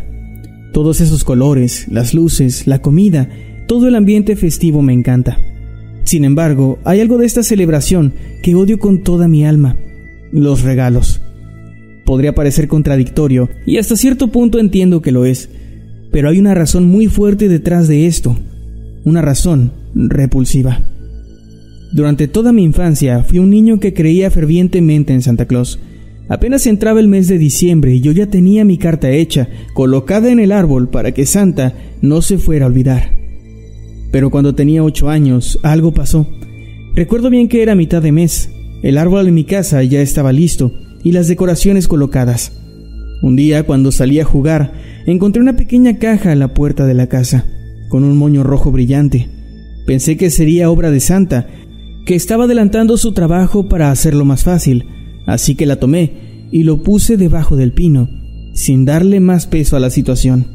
Todos 0.71 1.01
esos 1.01 1.25
colores, 1.25 1.87
las 1.89 2.13
luces, 2.13 2.67
la 2.67 2.81
comida, 2.81 3.27
todo 3.67 3.89
el 3.89 3.95
ambiente 3.95 4.37
festivo 4.37 4.81
me 4.81 4.93
encanta. 4.93 5.37
Sin 6.05 6.23
embargo, 6.23 6.79
hay 6.85 7.01
algo 7.01 7.17
de 7.17 7.25
esta 7.25 7.43
celebración 7.43 8.13
que 8.41 8.55
odio 8.55 8.79
con 8.79 9.03
toda 9.03 9.27
mi 9.27 9.45
alma, 9.45 9.75
los 10.31 10.61
regalos. 10.61 11.19
Podría 12.05 12.33
parecer 12.33 12.69
contradictorio, 12.69 13.49
y 13.65 13.75
hasta 13.75 13.97
cierto 13.97 14.29
punto 14.29 14.57
entiendo 14.57 15.01
que 15.01 15.11
lo 15.11 15.25
es, 15.25 15.49
pero 16.13 16.29
hay 16.29 16.39
una 16.39 16.53
razón 16.53 16.85
muy 16.85 17.07
fuerte 17.07 17.49
detrás 17.49 17.89
de 17.89 18.07
esto, 18.07 18.37
una 19.03 19.21
razón 19.21 19.73
repulsiva. 19.95 20.79
Durante 21.91 22.29
toda 22.29 22.53
mi 22.53 22.63
infancia 22.63 23.21
fui 23.25 23.39
un 23.39 23.49
niño 23.49 23.81
que 23.81 23.93
creía 23.93 24.31
fervientemente 24.31 25.11
en 25.11 25.21
Santa 25.21 25.45
Claus, 25.45 25.77
Apenas 26.27 26.65
entraba 26.65 26.99
el 26.99 27.07
mes 27.07 27.27
de 27.27 27.37
diciembre 27.37 27.93
y 27.93 28.01
yo 28.01 28.11
ya 28.11 28.27
tenía 28.27 28.65
mi 28.65 28.77
carta 28.77 29.11
hecha, 29.11 29.47
colocada 29.73 30.31
en 30.31 30.39
el 30.39 30.51
árbol 30.51 30.89
para 30.89 31.11
que 31.11 31.25
Santa 31.25 31.73
no 32.01 32.21
se 32.21 32.37
fuera 32.37 32.65
a 32.65 32.67
olvidar. 32.67 33.11
Pero 34.11 34.31
cuando 34.31 34.55
tenía 34.55 34.83
ocho 34.83 35.09
años, 35.09 35.59
algo 35.61 35.93
pasó. 35.93 36.27
Recuerdo 36.95 37.29
bien 37.29 37.47
que 37.47 37.61
era 37.61 37.75
mitad 37.75 38.01
de 38.01 38.11
mes. 38.11 38.49
El 38.81 38.97
árbol 38.97 39.27
en 39.27 39.33
mi 39.33 39.43
casa 39.43 39.83
ya 39.83 40.01
estaba 40.01 40.31
listo 40.31 40.71
y 41.03 41.11
las 41.11 41.27
decoraciones 41.27 41.87
colocadas. 41.87 42.53
Un 43.21 43.35
día, 43.35 43.63
cuando 43.63 43.91
salí 43.91 44.19
a 44.19 44.25
jugar, 44.25 44.73
encontré 45.05 45.41
una 45.41 45.55
pequeña 45.55 45.99
caja 45.99 46.31
en 46.31 46.39
la 46.39 46.53
puerta 46.53 46.85
de 46.85 46.93
la 46.93 47.07
casa, 47.07 47.45
con 47.89 48.03
un 48.03 48.17
moño 48.17 48.43
rojo 48.43 48.71
brillante. 48.71 49.29
Pensé 49.85 50.17
que 50.17 50.29
sería 50.31 50.71
obra 50.71 50.89
de 50.89 50.99
Santa, 50.99 51.47
que 52.05 52.15
estaba 52.15 52.45
adelantando 52.45 52.97
su 52.97 53.13
trabajo 53.13 53.67
para 53.67 53.91
hacerlo 53.91 54.25
más 54.25 54.43
fácil, 54.43 54.85
Así 55.25 55.55
que 55.55 55.65
la 55.65 55.77
tomé 55.77 56.47
y 56.51 56.63
lo 56.63 56.83
puse 56.83 57.17
debajo 57.17 57.55
del 57.55 57.71
pino, 57.71 58.09
sin 58.53 58.85
darle 58.85 59.19
más 59.19 59.47
peso 59.47 59.75
a 59.75 59.79
la 59.79 59.89
situación. 59.89 60.47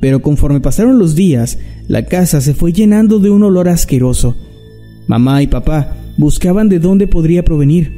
Pero 0.00 0.22
conforme 0.22 0.60
pasaron 0.60 0.98
los 0.98 1.14
días, 1.14 1.58
la 1.88 2.04
casa 2.04 2.40
se 2.40 2.54
fue 2.54 2.72
llenando 2.72 3.18
de 3.18 3.30
un 3.30 3.42
olor 3.42 3.68
asqueroso. 3.68 4.36
Mamá 5.06 5.42
y 5.42 5.46
papá 5.46 5.96
buscaban 6.18 6.68
de 6.68 6.78
dónde 6.78 7.06
podría 7.06 7.44
provenir, 7.44 7.92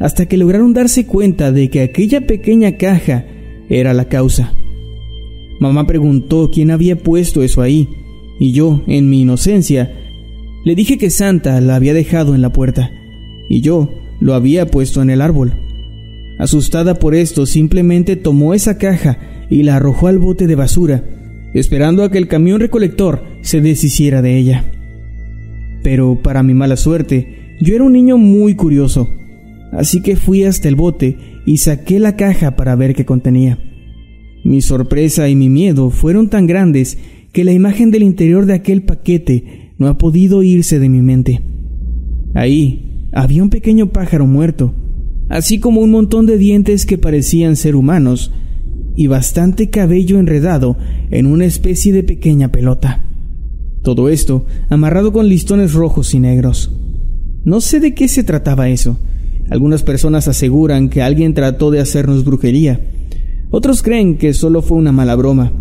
hasta 0.00 0.26
que 0.26 0.36
lograron 0.36 0.74
darse 0.74 1.06
cuenta 1.06 1.52
de 1.52 1.70
que 1.70 1.80
aquella 1.80 2.26
pequeña 2.26 2.76
caja 2.76 3.24
era 3.68 3.94
la 3.94 4.06
causa. 4.06 4.52
Mamá 5.60 5.86
preguntó 5.86 6.50
quién 6.52 6.70
había 6.70 6.96
puesto 6.96 7.42
eso 7.42 7.62
ahí, 7.62 7.88
y 8.38 8.52
yo, 8.52 8.82
en 8.86 9.08
mi 9.08 9.22
inocencia, 9.22 9.94
le 10.64 10.74
dije 10.74 10.98
que 10.98 11.10
Santa 11.10 11.60
la 11.60 11.76
había 11.76 11.94
dejado 11.94 12.34
en 12.34 12.42
la 12.42 12.52
puerta, 12.52 12.90
y 13.48 13.60
yo 13.60 13.88
lo 14.26 14.34
había 14.34 14.66
puesto 14.66 15.02
en 15.02 15.10
el 15.10 15.20
árbol. 15.22 15.52
Asustada 16.40 16.98
por 16.98 17.14
esto, 17.14 17.46
simplemente 17.46 18.16
tomó 18.16 18.54
esa 18.54 18.76
caja 18.76 19.18
y 19.48 19.62
la 19.62 19.76
arrojó 19.76 20.08
al 20.08 20.18
bote 20.18 20.48
de 20.48 20.56
basura, 20.56 21.04
esperando 21.54 22.02
a 22.02 22.10
que 22.10 22.18
el 22.18 22.26
camión 22.26 22.58
recolector 22.58 23.22
se 23.42 23.60
deshiciera 23.60 24.22
de 24.22 24.36
ella. 24.36 24.64
Pero 25.84 26.22
para 26.24 26.42
mi 26.42 26.54
mala 26.54 26.76
suerte, 26.76 27.56
yo 27.60 27.76
era 27.76 27.84
un 27.84 27.92
niño 27.92 28.18
muy 28.18 28.56
curioso, 28.56 29.08
así 29.70 30.02
que 30.02 30.16
fui 30.16 30.42
hasta 30.42 30.66
el 30.66 30.74
bote 30.74 31.16
y 31.46 31.58
saqué 31.58 32.00
la 32.00 32.16
caja 32.16 32.56
para 32.56 32.74
ver 32.74 32.96
qué 32.96 33.04
contenía. 33.04 33.60
Mi 34.44 34.60
sorpresa 34.60 35.28
y 35.28 35.36
mi 35.36 35.48
miedo 35.48 35.90
fueron 35.90 36.30
tan 36.30 36.48
grandes 36.48 36.98
que 37.32 37.44
la 37.44 37.52
imagen 37.52 37.92
del 37.92 38.02
interior 38.02 38.44
de 38.44 38.54
aquel 38.54 38.82
paquete 38.82 39.70
no 39.78 39.86
ha 39.86 39.98
podido 39.98 40.42
irse 40.42 40.80
de 40.80 40.88
mi 40.88 41.00
mente. 41.00 41.42
Ahí, 42.34 42.95
había 43.12 43.42
un 43.42 43.50
pequeño 43.50 43.88
pájaro 43.88 44.26
muerto, 44.26 44.74
así 45.28 45.58
como 45.58 45.80
un 45.80 45.90
montón 45.90 46.26
de 46.26 46.38
dientes 46.38 46.86
que 46.86 46.98
parecían 46.98 47.56
ser 47.56 47.76
humanos 47.76 48.32
y 48.96 49.06
bastante 49.06 49.70
cabello 49.70 50.18
enredado 50.18 50.76
en 51.10 51.26
una 51.26 51.44
especie 51.44 51.92
de 51.92 52.02
pequeña 52.02 52.50
pelota. 52.50 53.02
Todo 53.82 54.08
esto 54.08 54.46
amarrado 54.68 55.12
con 55.12 55.28
listones 55.28 55.72
rojos 55.72 56.14
y 56.14 56.20
negros. 56.20 56.72
No 57.44 57.60
sé 57.60 57.78
de 57.78 57.94
qué 57.94 58.08
se 58.08 58.24
trataba 58.24 58.68
eso. 58.68 58.98
Algunas 59.48 59.84
personas 59.84 60.26
aseguran 60.26 60.88
que 60.88 61.02
alguien 61.02 61.34
trató 61.34 61.70
de 61.70 61.78
hacernos 61.78 62.24
brujería. 62.24 62.80
Otros 63.50 63.82
creen 63.82 64.18
que 64.18 64.34
solo 64.34 64.62
fue 64.62 64.78
una 64.78 64.90
mala 64.90 65.14
broma. 65.14 65.52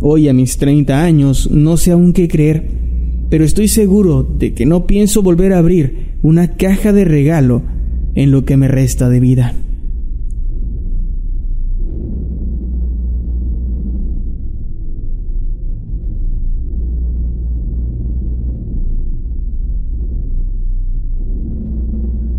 Hoy 0.00 0.28
a 0.28 0.32
mis 0.32 0.58
30 0.58 1.04
años 1.04 1.48
no 1.50 1.76
sé 1.76 1.92
aún 1.92 2.12
qué 2.12 2.26
creer, 2.26 2.68
pero 3.30 3.44
estoy 3.44 3.68
seguro 3.68 4.24
de 4.24 4.52
que 4.52 4.66
no 4.66 4.86
pienso 4.86 5.22
volver 5.22 5.52
a 5.52 5.58
abrir 5.58 6.05
una 6.26 6.56
caja 6.56 6.92
de 6.92 7.04
regalo 7.04 7.62
en 8.16 8.32
lo 8.32 8.44
que 8.44 8.56
me 8.56 8.66
resta 8.66 9.08
de 9.08 9.20
vida. 9.20 9.54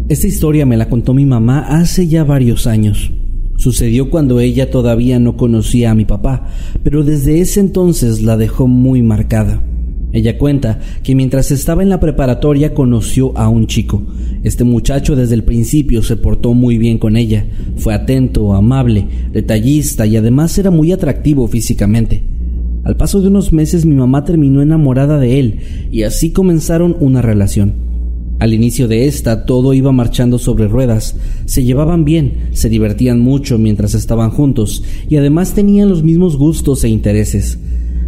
Esta 0.10 0.28
historia 0.28 0.66
me 0.66 0.76
la 0.76 0.90
contó 0.90 1.14
mi 1.14 1.26
mamá 1.26 1.60
hace 1.80 2.10
ya 2.10 2.26
varios 2.26 2.68
años. 2.68 3.14
Sucedió 3.56 4.10
cuando 4.10 4.42
ella 4.42 4.70
todavía 4.70 5.18
no 5.18 5.38
conocía 5.38 5.92
a 5.92 5.96
mi 5.96 6.04
papá, 6.04 6.50
pero 6.84 7.06
desde 7.06 7.40
ese 7.40 7.62
entonces 7.62 8.22
la 8.22 8.36
dejó 8.36 8.68
muy 8.68 9.02
marcada. 9.02 9.62
Ella 10.18 10.40
cuenta 10.40 10.80
que 11.04 11.14
mientras 11.14 11.52
estaba 11.52 11.84
en 11.84 11.90
la 11.90 12.00
preparatoria 12.00 12.74
conoció 12.74 13.38
a 13.38 13.50
un 13.50 13.68
chico. 13.68 14.02
Este 14.42 14.64
muchacho 14.64 15.16
desde 15.16 15.36
el 15.36 15.44
principio 15.44 16.02
se 16.02 16.16
portó 16.16 16.56
muy 16.56 16.80
bien 16.80 16.98
con 16.98 17.16
ella, 17.16 17.46
fue 17.76 17.94
atento, 17.94 18.54
amable, 18.54 19.06
detallista 19.32 20.08
y 20.08 20.18
además 20.18 20.58
era 20.58 20.72
muy 20.72 20.92
atractivo 20.92 21.48
físicamente. 21.48 22.24
Al 22.84 22.98
paso 22.98 23.22
de 23.22 23.28
unos 23.28 23.54
meses 23.54 23.86
mi 23.86 23.94
mamá 23.94 24.26
terminó 24.26 24.64
enamorada 24.64 25.20
de 25.20 25.40
él 25.40 25.60
y 25.92 26.02
así 26.02 26.32
comenzaron 26.32 26.98
una 27.00 27.22
relación. 27.22 27.76
Al 28.40 28.56
inicio 28.56 28.88
de 28.88 29.06
esta 29.06 29.46
todo 29.46 29.76
iba 29.76 29.92
marchando 29.92 30.40
sobre 30.40 30.68
ruedas, 30.68 31.16
se 31.46 31.64
llevaban 31.64 32.06
bien, 32.06 32.50
se 32.54 32.70
divertían 32.70 33.20
mucho 33.20 33.60
mientras 33.60 33.94
estaban 33.94 34.32
juntos 34.32 34.84
y 35.08 35.18
además 35.18 35.54
tenían 35.54 35.90
los 35.90 36.02
mismos 36.02 36.38
gustos 36.38 36.84
e 36.84 36.90
intereses. 36.90 37.60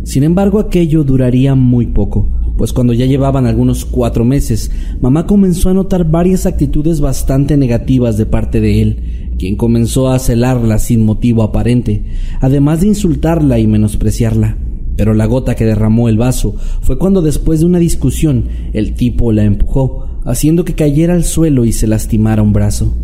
Sin 0.10 0.24
embargo, 0.24 0.58
aquello 0.58 1.04
duraría 1.04 1.54
muy 1.54 1.86
poco, 1.86 2.28
pues 2.58 2.74
cuando 2.74 2.94
ya 2.94 3.06
llevaban 3.06 3.46
algunos 3.46 3.86
cuatro 3.86 4.26
meses, 4.26 4.72
mamá 5.02 5.28
comenzó 5.28 5.70
a 5.70 5.76
notar 5.76 6.10
varias 6.10 6.48
actitudes 6.48 7.00
bastante 7.00 7.58
negativas 7.58 8.18
de 8.18 8.26
parte 8.26 8.60
de 8.60 8.82
él, 8.82 9.36
quien 9.38 9.56
comenzó 9.56 10.10
a 10.10 10.18
celarla 10.18 10.80
sin 10.80 11.06
motivo 11.06 11.44
aparente, 11.44 12.06
además 12.42 12.82
de 12.82 12.88
insultarla 12.88 13.60
y 13.60 13.68
menospreciarla. 13.68 14.58
Pero 14.96 15.14
la 15.14 15.28
gota 15.28 15.54
que 15.54 15.66
derramó 15.66 16.10
el 16.10 16.18
vaso 16.18 16.56
fue 16.82 16.98
cuando 16.98 17.22
después 17.22 17.60
de 17.60 17.68
una 17.68 17.78
discusión 17.78 18.46
el 18.74 18.96
tipo 18.96 19.32
la 19.32 19.44
empujó, 19.44 20.08
haciendo 20.26 20.66
que 20.66 20.74
cayera 20.74 21.14
al 21.14 21.24
suelo 21.24 21.66
y 21.66 21.72
se 21.72 21.86
lastimara 21.86 22.42
un 22.42 22.52
brazo. 22.52 22.96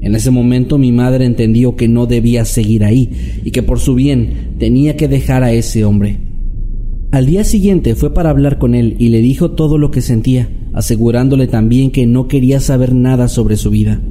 En 0.00 0.16
ese 0.16 0.32
momento 0.32 0.76
mi 0.76 0.90
madre 0.90 1.24
entendió 1.24 1.76
que 1.76 1.86
no 1.86 2.06
debía 2.06 2.44
seguir 2.44 2.82
ahí 2.82 3.40
y 3.44 3.52
que 3.52 3.62
por 3.62 3.78
su 3.78 3.94
bien 3.94 4.56
tenía 4.58 4.96
que 4.96 5.06
dejar 5.06 5.44
a 5.44 5.52
ese 5.52 5.84
hombre. 5.84 6.26
Al 7.10 7.24
día 7.24 7.42
siguiente 7.42 7.94
fue 7.94 8.12
para 8.12 8.28
hablar 8.28 8.58
con 8.58 8.74
él 8.74 8.94
y 8.98 9.08
le 9.08 9.22
dijo 9.22 9.52
todo 9.52 9.78
lo 9.78 9.90
que 9.90 10.02
sentía, 10.02 10.50
asegurándole 10.74 11.46
también 11.46 11.90
que 11.90 12.06
no 12.06 12.28
quería 12.28 12.60
saber 12.60 12.94
nada 12.94 13.28
sobre 13.28 13.56
su 13.56 13.70
vida. 13.70 14.02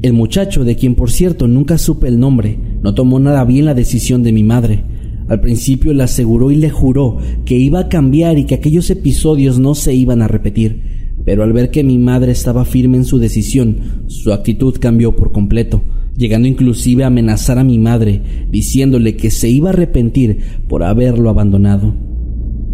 El 0.00 0.14
muchacho, 0.14 0.64
de 0.64 0.74
quien 0.74 0.94
por 0.94 1.10
cierto 1.10 1.48
nunca 1.48 1.76
supe 1.76 2.08
el 2.08 2.18
nombre, 2.18 2.58
no 2.82 2.94
tomó 2.94 3.20
nada 3.20 3.44
bien 3.44 3.66
la 3.66 3.74
decisión 3.74 4.22
de 4.22 4.32
mi 4.32 4.42
madre. 4.42 4.84
Al 5.28 5.42
principio 5.42 5.92
le 5.92 6.02
aseguró 6.02 6.50
y 6.50 6.56
le 6.56 6.70
juró 6.70 7.18
que 7.44 7.58
iba 7.58 7.80
a 7.80 7.88
cambiar 7.90 8.38
y 8.38 8.44
que 8.44 8.54
aquellos 8.54 8.88
episodios 8.88 9.58
no 9.58 9.74
se 9.74 9.94
iban 9.94 10.22
a 10.22 10.28
repetir, 10.28 10.80
pero 11.26 11.42
al 11.42 11.52
ver 11.52 11.70
que 11.70 11.84
mi 11.84 11.98
madre 11.98 12.32
estaba 12.32 12.64
firme 12.64 12.96
en 12.96 13.04
su 13.04 13.18
decisión, 13.18 14.04
su 14.06 14.32
actitud 14.32 14.76
cambió 14.80 15.14
por 15.14 15.30
completo, 15.30 15.82
llegando 16.16 16.48
inclusive 16.48 17.04
a 17.04 17.08
amenazar 17.08 17.58
a 17.58 17.64
mi 17.64 17.78
madre, 17.78 18.22
diciéndole 18.50 19.14
que 19.14 19.30
se 19.30 19.50
iba 19.50 19.68
a 19.68 19.72
arrepentir 19.74 20.38
por 20.68 20.84
haberlo 20.84 21.28
abandonado. 21.28 22.03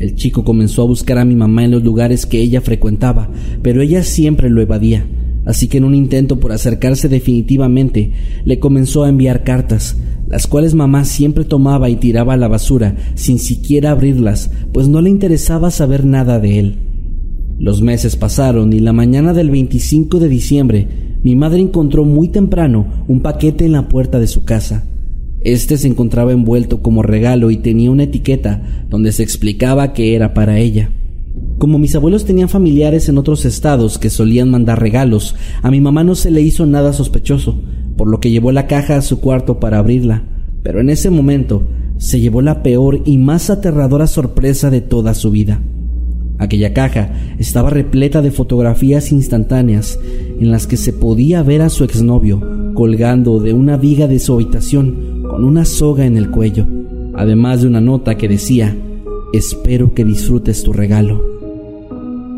El 0.00 0.16
chico 0.16 0.42
comenzó 0.42 0.82
a 0.82 0.86
buscar 0.86 1.18
a 1.18 1.24
mi 1.24 1.36
mamá 1.36 1.64
en 1.64 1.70
los 1.70 1.84
lugares 1.84 2.26
que 2.26 2.40
ella 2.40 2.60
frecuentaba, 2.60 3.30
pero 3.62 3.82
ella 3.82 4.02
siempre 4.02 4.50
lo 4.50 4.60
evadía 4.60 5.06
así 5.44 5.68
que 5.68 5.78
en 5.78 5.84
un 5.84 5.94
intento 5.94 6.38
por 6.38 6.52
acercarse 6.52 7.08
definitivamente, 7.08 8.12
le 8.44 8.58
comenzó 8.58 9.04
a 9.04 9.08
enviar 9.08 9.42
cartas, 9.42 9.96
las 10.28 10.46
cuales 10.46 10.74
mamá 10.74 11.04
siempre 11.04 11.44
tomaba 11.44 11.88
y 11.90 11.96
tiraba 11.96 12.34
a 12.34 12.36
la 12.36 12.48
basura 12.48 12.96
sin 13.14 13.38
siquiera 13.38 13.90
abrirlas, 13.90 14.50
pues 14.72 14.88
no 14.88 15.00
le 15.00 15.10
interesaba 15.10 15.70
saber 15.70 16.04
nada 16.04 16.38
de 16.38 16.58
él. 16.58 16.78
Los 17.58 17.82
meses 17.82 18.16
pasaron 18.16 18.72
y 18.72 18.80
la 18.80 18.92
mañana 18.92 19.34
del 19.34 19.50
25 19.50 20.18
de 20.18 20.28
diciembre, 20.28 20.88
mi 21.22 21.36
madre 21.36 21.60
encontró 21.60 22.04
muy 22.04 22.28
temprano 22.28 23.04
un 23.08 23.20
paquete 23.20 23.66
en 23.66 23.72
la 23.72 23.88
puerta 23.88 24.18
de 24.18 24.26
su 24.26 24.44
casa. 24.44 24.86
Este 25.42 25.78
se 25.78 25.88
encontraba 25.88 26.32
envuelto 26.32 26.82
como 26.82 27.02
regalo 27.02 27.50
y 27.50 27.56
tenía 27.56 27.90
una 27.90 28.02
etiqueta 28.02 28.62
donde 28.90 29.10
se 29.12 29.22
explicaba 29.22 29.94
que 29.94 30.14
era 30.14 30.34
para 30.34 30.58
ella. 30.58 30.90
Como 31.58 31.78
mis 31.78 31.94
abuelos 31.94 32.26
tenían 32.26 32.48
familiares 32.48 33.08
en 33.08 33.16
otros 33.16 33.44
estados 33.46 33.98
que 33.98 34.10
solían 34.10 34.50
mandar 34.50 34.80
regalos, 34.80 35.36
a 35.62 35.70
mi 35.70 35.80
mamá 35.80 36.04
no 36.04 36.14
se 36.14 36.30
le 36.30 36.42
hizo 36.42 36.66
nada 36.66 36.92
sospechoso, 36.92 37.58
por 37.96 38.08
lo 38.08 38.20
que 38.20 38.30
llevó 38.30 38.52
la 38.52 38.66
caja 38.66 38.96
a 38.96 39.02
su 39.02 39.20
cuarto 39.20 39.60
para 39.60 39.78
abrirla. 39.78 40.24
Pero 40.62 40.80
en 40.80 40.90
ese 40.90 41.08
momento 41.08 41.66
se 41.96 42.20
llevó 42.20 42.42
la 42.42 42.62
peor 42.62 43.00
y 43.06 43.16
más 43.16 43.48
aterradora 43.48 44.06
sorpresa 44.06 44.68
de 44.68 44.82
toda 44.82 45.14
su 45.14 45.30
vida. 45.30 45.62
Aquella 46.38 46.72
caja 46.72 47.12
estaba 47.38 47.70
repleta 47.70 48.22
de 48.22 48.30
fotografías 48.30 49.12
instantáneas 49.12 49.98
en 50.38 50.50
las 50.50 50.66
que 50.66 50.78
se 50.78 50.92
podía 50.92 51.42
ver 51.42 51.60
a 51.62 51.68
su 51.68 51.84
exnovio 51.84 52.72
colgando 52.74 53.40
de 53.40 53.52
una 53.52 53.76
viga 53.76 54.06
de 54.06 54.18
su 54.18 54.32
habitación 54.32 55.19
con 55.30 55.44
una 55.44 55.64
soga 55.64 56.06
en 56.06 56.16
el 56.16 56.28
cuello, 56.30 56.66
además 57.14 57.62
de 57.62 57.68
una 57.68 57.80
nota 57.80 58.16
que 58.16 58.28
decía, 58.28 58.76
espero 59.32 59.94
que 59.94 60.04
disfrutes 60.04 60.64
tu 60.64 60.72
regalo. 60.72 61.22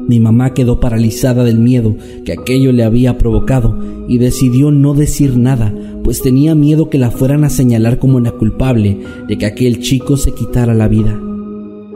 Mi 0.07 0.21
mamá 0.21 0.53
quedó 0.53 0.79
paralizada 0.79 1.43
del 1.43 1.59
miedo 1.59 1.97
que 2.27 2.33
aquello 2.33 2.71
le 2.71 2.85
había 2.85 3.17
provocado 3.17 3.79
y 4.09 4.19
decidió 4.19 4.71
no 4.71 4.93
decir 4.93 5.39
nada, 5.39 5.73
pues 6.05 6.21
tenía 6.21 6.55
miedo 6.55 6.91
que 6.91 6.99
la 6.99 7.11
fueran 7.11 7.45
a 7.45 7.51
señalar 7.51 7.99
como 7.99 8.21
la 8.21 8.33
culpable 8.33 8.99
de 9.27 9.39
que 9.39 9.47
aquel 9.47 9.81
chico 9.81 10.19
se 10.19 10.33
quitara 10.33 10.75
la 10.75 10.89
vida. 10.89 11.19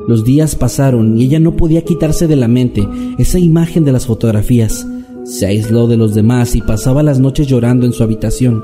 Los 0.08 0.24
días 0.24 0.54
pasaron 0.54 1.18
y 1.18 1.24
ella 1.24 1.40
no 1.40 1.56
podía 1.56 1.82
quitarse 1.82 2.26
de 2.26 2.36
la 2.36 2.48
mente 2.48 2.88
esa 3.18 3.38
imagen 3.38 3.84
de 3.84 3.92
las 3.92 4.06
fotografías. 4.06 4.86
Se 5.24 5.44
aisló 5.44 5.88
de 5.88 5.98
los 5.98 6.14
demás 6.14 6.54
y 6.54 6.62
pasaba 6.62 7.02
las 7.02 7.18
noches 7.18 7.48
llorando 7.48 7.84
en 7.84 7.92
su 7.92 8.02
habitación, 8.02 8.62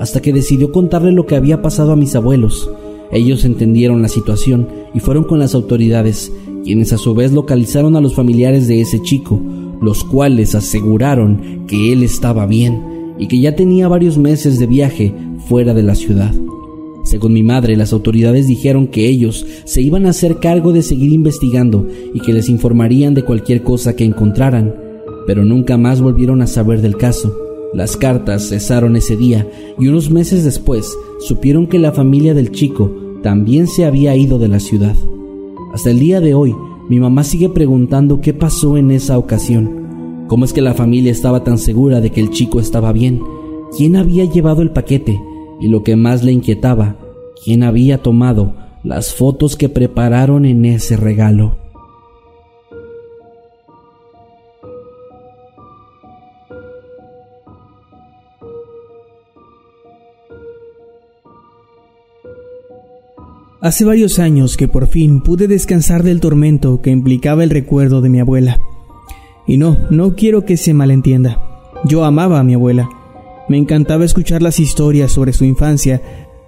hasta 0.00 0.22
que 0.22 0.32
decidió 0.32 0.72
contarle 0.72 1.12
lo 1.12 1.26
que 1.26 1.36
había 1.36 1.62
pasado 1.62 1.92
a 1.92 1.96
mis 1.96 2.16
abuelos. 2.16 2.68
Ellos 3.12 3.44
entendieron 3.44 4.00
la 4.02 4.08
situación 4.08 4.66
y 4.94 5.00
fueron 5.00 5.24
con 5.24 5.38
las 5.38 5.54
autoridades, 5.54 6.32
quienes 6.64 6.92
a 6.92 6.98
su 6.98 7.14
vez 7.14 7.32
localizaron 7.32 7.96
a 7.96 8.00
los 8.00 8.14
familiares 8.14 8.66
de 8.66 8.80
ese 8.80 9.02
chico, 9.02 9.40
los 9.82 10.02
cuales 10.02 10.54
aseguraron 10.54 11.66
que 11.66 11.92
él 11.92 12.02
estaba 12.02 12.46
bien 12.46 13.14
y 13.18 13.28
que 13.28 13.40
ya 13.40 13.54
tenía 13.54 13.88
varios 13.88 14.16
meses 14.16 14.58
de 14.58 14.66
viaje 14.66 15.14
fuera 15.48 15.74
de 15.74 15.82
la 15.82 15.94
ciudad. 15.94 16.34
Según 17.04 17.34
mi 17.34 17.42
madre, 17.42 17.76
las 17.76 17.92
autoridades 17.92 18.46
dijeron 18.46 18.86
que 18.86 19.06
ellos 19.06 19.46
se 19.64 19.82
iban 19.82 20.06
a 20.06 20.10
hacer 20.10 20.38
cargo 20.38 20.72
de 20.72 20.82
seguir 20.82 21.12
investigando 21.12 21.86
y 22.14 22.20
que 22.20 22.32
les 22.32 22.48
informarían 22.48 23.12
de 23.14 23.22
cualquier 23.22 23.62
cosa 23.62 23.96
que 23.96 24.04
encontraran, 24.04 24.74
pero 25.26 25.44
nunca 25.44 25.76
más 25.76 26.00
volvieron 26.00 26.40
a 26.40 26.46
saber 26.46 26.80
del 26.80 26.96
caso. 26.96 27.49
Las 27.72 27.96
cartas 27.96 28.48
cesaron 28.48 28.96
ese 28.96 29.16
día 29.16 29.48
y 29.78 29.86
unos 29.86 30.10
meses 30.10 30.44
después 30.44 30.96
supieron 31.20 31.68
que 31.68 31.78
la 31.78 31.92
familia 31.92 32.34
del 32.34 32.50
chico 32.50 32.90
también 33.22 33.68
se 33.68 33.84
había 33.84 34.16
ido 34.16 34.38
de 34.38 34.48
la 34.48 34.58
ciudad. 34.58 34.96
Hasta 35.72 35.90
el 35.90 36.00
día 36.00 36.20
de 36.20 36.34
hoy, 36.34 36.54
mi 36.88 36.98
mamá 36.98 37.22
sigue 37.22 37.48
preguntando 37.48 38.20
qué 38.20 38.34
pasó 38.34 38.76
en 38.76 38.90
esa 38.90 39.18
ocasión. 39.18 40.24
¿Cómo 40.26 40.44
es 40.44 40.52
que 40.52 40.62
la 40.62 40.74
familia 40.74 41.12
estaba 41.12 41.44
tan 41.44 41.58
segura 41.58 42.00
de 42.00 42.10
que 42.10 42.20
el 42.20 42.30
chico 42.30 42.58
estaba 42.58 42.92
bien? 42.92 43.22
¿Quién 43.76 43.94
había 43.94 44.24
llevado 44.24 44.62
el 44.62 44.70
paquete? 44.70 45.20
Y 45.60 45.68
lo 45.68 45.84
que 45.84 45.94
más 45.94 46.24
le 46.24 46.32
inquietaba, 46.32 46.96
¿quién 47.44 47.62
había 47.62 48.02
tomado 48.02 48.54
las 48.82 49.14
fotos 49.14 49.54
que 49.54 49.68
prepararon 49.68 50.44
en 50.44 50.64
ese 50.64 50.96
regalo? 50.96 51.59
Hace 63.62 63.84
varios 63.84 64.18
años 64.18 64.56
que 64.56 64.68
por 64.68 64.86
fin 64.86 65.20
pude 65.20 65.46
descansar 65.46 66.02
del 66.02 66.20
tormento 66.20 66.80
que 66.80 66.88
implicaba 66.88 67.44
el 67.44 67.50
recuerdo 67.50 68.00
de 68.00 68.08
mi 68.08 68.18
abuela. 68.18 68.58
Y 69.46 69.58
no, 69.58 69.76
no 69.90 70.14
quiero 70.14 70.46
que 70.46 70.56
se 70.56 70.72
malentienda. 70.72 71.60
Yo 71.84 72.04
amaba 72.04 72.40
a 72.40 72.42
mi 72.42 72.54
abuela. 72.54 72.88
Me 73.50 73.58
encantaba 73.58 74.06
escuchar 74.06 74.40
las 74.40 74.60
historias 74.60 75.12
sobre 75.12 75.34
su 75.34 75.44
infancia 75.44 76.00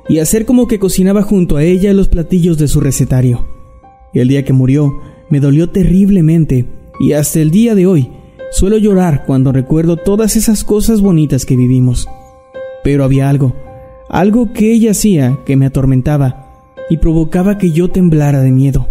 y 0.09 0.21
hacer 0.21 0.47
como 0.47 0.67
que 0.67 0.79
cocinaba 0.79 1.21
junto 1.23 1.59
a 1.59 1.65
ella 1.65 1.93
los 1.93 2.09
platillos 2.09 2.57
de 2.57 2.67
su 2.67 2.81
recetario. 2.81 3.45
El 4.15 4.29
día 4.29 4.47
que 4.47 4.55
murió 4.55 4.99
me 5.29 5.39
dolió 5.39 5.69
terriblemente 5.69 6.67
y 6.99 7.13
hasta 7.13 7.41
el 7.41 7.51
día 7.51 7.75
de 7.75 7.87
hoy 7.87 8.11
suelo 8.53 8.79
llorar 8.79 9.25
cuando 9.27 9.53
recuerdo 9.53 9.99
todas 9.99 10.37
esas 10.37 10.65
cosas 10.65 11.03
bonitas 11.03 11.45
que 11.45 11.57
vivimos. 11.57 12.09
Pero 12.83 13.05
había 13.05 13.29
algo, 13.29 13.55
algo 14.09 14.55
que 14.55 14.73
ella 14.73 14.93
hacía 14.93 15.41
que 15.45 15.57
me 15.57 15.67
atormentaba 15.67 16.42
y 16.89 16.99
provocaba 16.99 17.59
que 17.59 17.73
yo 17.73 17.89
temblara 17.89 18.41
de 18.41 18.53
miedo. 18.53 18.89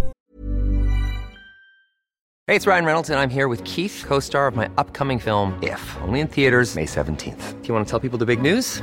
Hey, 2.48 2.56
it's 2.56 2.66
Ryan 2.66 2.84
Reynolds 2.84 3.08
and 3.08 3.20
I'm 3.20 3.30
here 3.30 3.46
with 3.46 3.62
Keith, 3.64 4.04
co-star 4.06 4.48
of 4.48 4.56
my 4.56 4.68
upcoming 4.76 5.18
film 5.20 5.58
If, 5.62 5.80
only 6.02 6.20
in 6.20 6.26
theaters 6.26 6.74
May 6.74 6.86
17th. 6.86 7.62
Do 7.62 7.68
you 7.68 7.74
want 7.74 7.86
to 7.86 7.90
tell 7.90 8.00
people 8.00 8.18
the 8.18 8.26
big 8.26 8.42
news? 8.42 8.82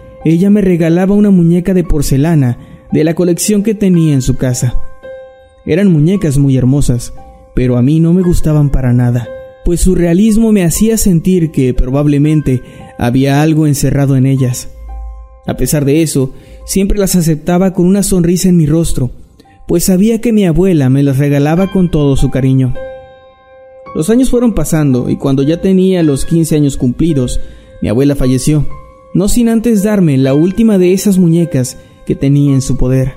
ella 0.23 0.49
me 0.49 0.61
regalaba 0.61 1.15
una 1.15 1.31
muñeca 1.31 1.73
de 1.73 1.83
porcelana 1.83 2.57
de 2.91 3.03
la 3.03 3.15
colección 3.15 3.63
que 3.63 3.73
tenía 3.73 4.13
en 4.13 4.21
su 4.21 4.37
casa. 4.37 4.75
Eran 5.65 5.91
muñecas 5.91 6.37
muy 6.37 6.57
hermosas, 6.57 7.13
pero 7.55 7.77
a 7.77 7.81
mí 7.81 7.99
no 7.99 8.13
me 8.13 8.21
gustaban 8.21 8.69
para 8.69 8.93
nada, 8.93 9.27
pues 9.65 9.81
su 9.81 9.95
realismo 9.95 10.51
me 10.51 10.63
hacía 10.63 10.97
sentir 10.97 11.51
que 11.51 11.73
probablemente 11.73 12.61
había 12.97 13.41
algo 13.41 13.67
encerrado 13.67 14.15
en 14.15 14.25
ellas. 14.25 14.69
A 15.47 15.55
pesar 15.55 15.85
de 15.85 16.01
eso, 16.01 16.33
siempre 16.65 16.99
las 16.99 17.15
aceptaba 17.15 17.73
con 17.73 17.85
una 17.85 18.03
sonrisa 18.03 18.49
en 18.49 18.57
mi 18.57 18.65
rostro, 18.65 19.11
pues 19.67 19.85
sabía 19.85 20.21
que 20.21 20.33
mi 20.33 20.45
abuela 20.45 20.89
me 20.89 21.03
las 21.03 21.17
regalaba 21.17 21.71
con 21.71 21.89
todo 21.89 22.15
su 22.15 22.29
cariño. 22.29 22.73
Los 23.95 24.09
años 24.09 24.29
fueron 24.29 24.53
pasando 24.53 25.09
y 25.09 25.17
cuando 25.17 25.43
ya 25.43 25.61
tenía 25.61 26.03
los 26.03 26.25
15 26.25 26.55
años 26.55 26.77
cumplidos, 26.77 27.39
mi 27.81 27.89
abuela 27.89 28.15
falleció, 28.15 28.65
no 29.13 29.27
sin 29.27 29.49
antes 29.49 29.83
darme 29.83 30.17
la 30.17 30.33
última 30.33 30.77
de 30.77 30.93
esas 30.93 31.17
muñecas 31.17 31.77
que 32.05 32.15
tenía 32.15 32.53
en 32.53 32.61
su 32.61 32.77
poder. 32.77 33.13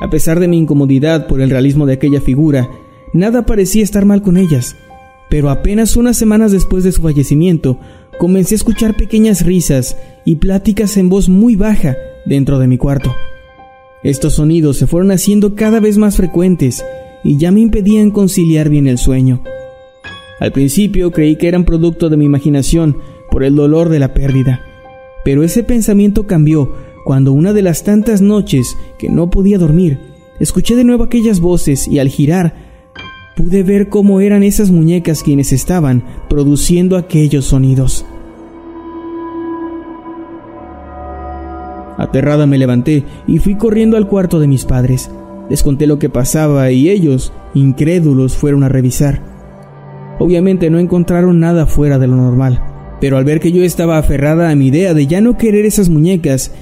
A 0.00 0.10
pesar 0.10 0.40
de 0.40 0.48
mi 0.48 0.58
incomodidad 0.58 1.26
por 1.26 1.40
el 1.40 1.50
realismo 1.50 1.86
de 1.86 1.94
aquella 1.94 2.20
figura, 2.20 2.68
nada 3.12 3.46
parecía 3.46 3.82
estar 3.82 4.04
mal 4.04 4.22
con 4.22 4.36
ellas, 4.36 4.76
pero 5.30 5.50
apenas 5.50 5.96
unas 5.96 6.16
semanas 6.16 6.52
después 6.52 6.84
de 6.84 6.92
su 6.92 7.02
fallecimiento, 7.02 7.78
comencé 8.18 8.54
a 8.54 8.56
escuchar 8.56 8.96
pequeñas 8.96 9.44
risas 9.44 9.96
y 10.24 10.36
pláticas 10.36 10.96
en 10.96 11.08
voz 11.08 11.28
muy 11.28 11.56
baja 11.56 11.96
dentro 12.26 12.58
de 12.58 12.66
mi 12.66 12.78
cuarto. 12.78 13.14
Estos 14.02 14.34
sonidos 14.34 14.76
se 14.76 14.86
fueron 14.86 15.10
haciendo 15.10 15.54
cada 15.54 15.80
vez 15.80 15.96
más 15.96 16.16
frecuentes 16.16 16.84
y 17.24 17.38
ya 17.38 17.50
me 17.50 17.60
impedían 17.60 18.10
conciliar 18.10 18.68
bien 18.68 18.86
el 18.86 18.98
sueño. 18.98 19.42
Al 20.40 20.52
principio 20.52 21.10
creí 21.10 21.36
que 21.36 21.48
eran 21.48 21.64
producto 21.64 22.10
de 22.10 22.16
mi 22.16 22.26
imaginación 22.26 22.98
por 23.34 23.42
el 23.42 23.56
dolor 23.56 23.88
de 23.88 23.98
la 23.98 24.14
pérdida, 24.14 24.60
pero 25.24 25.42
ese 25.42 25.64
pensamiento 25.64 26.24
cambió 26.24 26.72
cuando 27.04 27.32
una 27.32 27.52
de 27.52 27.62
las 27.62 27.82
tantas 27.82 28.22
noches 28.22 28.76
que 28.96 29.08
no 29.08 29.28
podía 29.28 29.58
dormir, 29.58 29.98
escuché 30.38 30.76
de 30.76 30.84
nuevo 30.84 31.02
aquellas 31.02 31.40
voces 31.40 31.88
y 31.88 31.98
al 31.98 32.10
girar 32.10 32.54
pude 33.36 33.64
ver 33.64 33.88
cómo 33.88 34.20
eran 34.20 34.44
esas 34.44 34.70
muñecas 34.70 35.24
quienes 35.24 35.50
estaban 35.52 36.04
produciendo 36.30 36.96
aquellos 36.96 37.46
sonidos. 37.46 38.06
Aterrada 41.98 42.46
me 42.46 42.56
levanté 42.56 43.02
y 43.26 43.40
fui 43.40 43.56
corriendo 43.56 43.96
al 43.96 44.06
cuarto 44.06 44.38
de 44.38 44.46
mis 44.46 44.64
padres. 44.64 45.10
Les 45.50 45.64
conté 45.64 45.88
lo 45.88 45.98
que 45.98 46.08
pasaba 46.08 46.70
y 46.70 46.88
ellos, 46.88 47.32
incrédulos, 47.52 48.36
fueron 48.36 48.62
a 48.62 48.68
revisar. 48.68 49.22
Obviamente 50.20 50.70
no 50.70 50.78
encontraron 50.78 51.40
nada 51.40 51.66
fuera 51.66 51.98
de 51.98 52.06
lo 52.06 52.14
normal, 52.14 52.73
pero 53.00 53.16
al 53.16 53.24
ver 53.24 53.40
que 53.40 53.52
yo 53.52 53.62
estaba 53.62 53.98
aferrada 53.98 54.50
a 54.50 54.54
mi 54.54 54.68
idea 54.68 54.94
de 54.94 55.06
ya 55.06 55.20
no 55.20 55.36
querer 55.36 55.66
esas 55.66 55.88
muñecas 55.88 56.52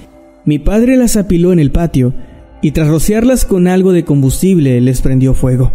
mi 0.45 0.59
padre 0.59 0.97
las 0.97 1.17
apiló 1.17 1.53
en 1.53 1.61
el 1.61 1.71
patio 1.71 2.15
y 2.63 2.73
tras 2.73 2.89
rociarlas 2.89 3.45
con 3.45 3.69
algo 3.69 3.93
de 3.93 4.05
combustible 4.05 4.81
les 4.81 5.01
prendió 5.01 5.35
fuego. 5.35 5.73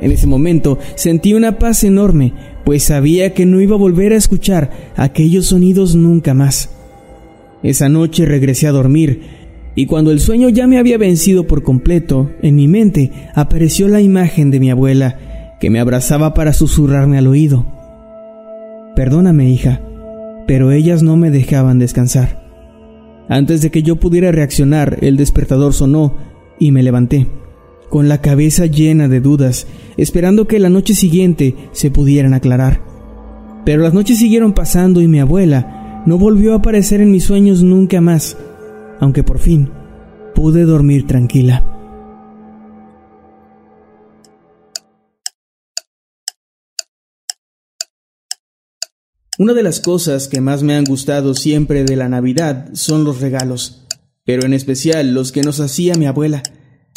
En 0.00 0.10
ese 0.10 0.26
momento 0.26 0.78
sentí 0.94 1.34
una 1.34 1.58
paz 1.58 1.84
enorme, 1.84 2.32
pues 2.64 2.84
sabía 2.84 3.34
que 3.34 3.46
no 3.46 3.60
iba 3.60 3.74
a 3.74 3.78
volver 3.78 4.12
a 4.12 4.16
escuchar 4.16 4.70
aquellos 4.96 5.46
sonidos 5.46 5.94
nunca 5.94 6.34
más. 6.34 6.70
Esa 7.62 7.88
noche 7.88 8.24
regresé 8.24 8.66
a 8.66 8.72
dormir 8.72 9.22
y 9.74 9.86
cuando 9.86 10.10
el 10.10 10.20
sueño 10.20 10.48
ya 10.48 10.66
me 10.66 10.78
había 10.78 10.96
vencido 10.96 11.46
por 11.46 11.62
completo, 11.62 12.30
en 12.40 12.56
mi 12.56 12.68
mente 12.68 13.12
apareció 13.34 13.88
la 13.88 14.00
imagen 14.00 14.50
de 14.50 14.60
mi 14.60 14.70
abuela, 14.70 15.18
que 15.60 15.68
me 15.68 15.80
abrazaba 15.80 16.32
para 16.32 16.54
susurrarme 16.54 17.18
al 17.18 17.26
oído. 17.26 17.66
Perdóname, 18.94 19.50
hija, 19.50 19.82
pero 20.46 20.72
ellas 20.72 21.02
no 21.02 21.16
me 21.16 21.30
dejaban 21.30 21.78
descansar. 21.78 22.44
Antes 23.28 23.60
de 23.62 23.70
que 23.70 23.82
yo 23.82 23.96
pudiera 23.96 24.30
reaccionar, 24.30 24.98
el 25.00 25.16
despertador 25.16 25.72
sonó 25.72 26.14
y 26.58 26.70
me 26.70 26.82
levanté, 26.82 27.26
con 27.90 28.08
la 28.08 28.20
cabeza 28.20 28.66
llena 28.66 29.08
de 29.08 29.20
dudas, 29.20 29.66
esperando 29.96 30.46
que 30.46 30.58
la 30.58 30.68
noche 30.68 30.94
siguiente 30.94 31.56
se 31.72 31.90
pudieran 31.90 32.34
aclarar. 32.34 32.82
Pero 33.64 33.82
las 33.82 33.94
noches 33.94 34.18
siguieron 34.18 34.52
pasando 34.52 35.00
y 35.00 35.08
mi 35.08 35.18
abuela 35.18 36.02
no 36.06 36.18
volvió 36.18 36.52
a 36.52 36.58
aparecer 36.58 37.00
en 37.00 37.10
mis 37.10 37.24
sueños 37.24 37.64
nunca 37.64 38.00
más, 38.00 38.36
aunque 39.00 39.24
por 39.24 39.38
fin 39.38 39.70
pude 40.34 40.62
dormir 40.64 41.06
tranquila. 41.06 41.75
Una 49.38 49.52
de 49.52 49.62
las 49.62 49.80
cosas 49.80 50.28
que 50.28 50.40
más 50.40 50.62
me 50.62 50.74
han 50.74 50.84
gustado 50.84 51.34
siempre 51.34 51.84
de 51.84 51.94
la 51.94 52.08
Navidad 52.08 52.70
son 52.72 53.04
los 53.04 53.20
regalos, 53.20 53.86
pero 54.24 54.46
en 54.46 54.54
especial 54.54 55.12
los 55.12 55.30
que 55.30 55.42
nos 55.42 55.60
hacía 55.60 55.94
mi 55.94 56.06
abuela. 56.06 56.42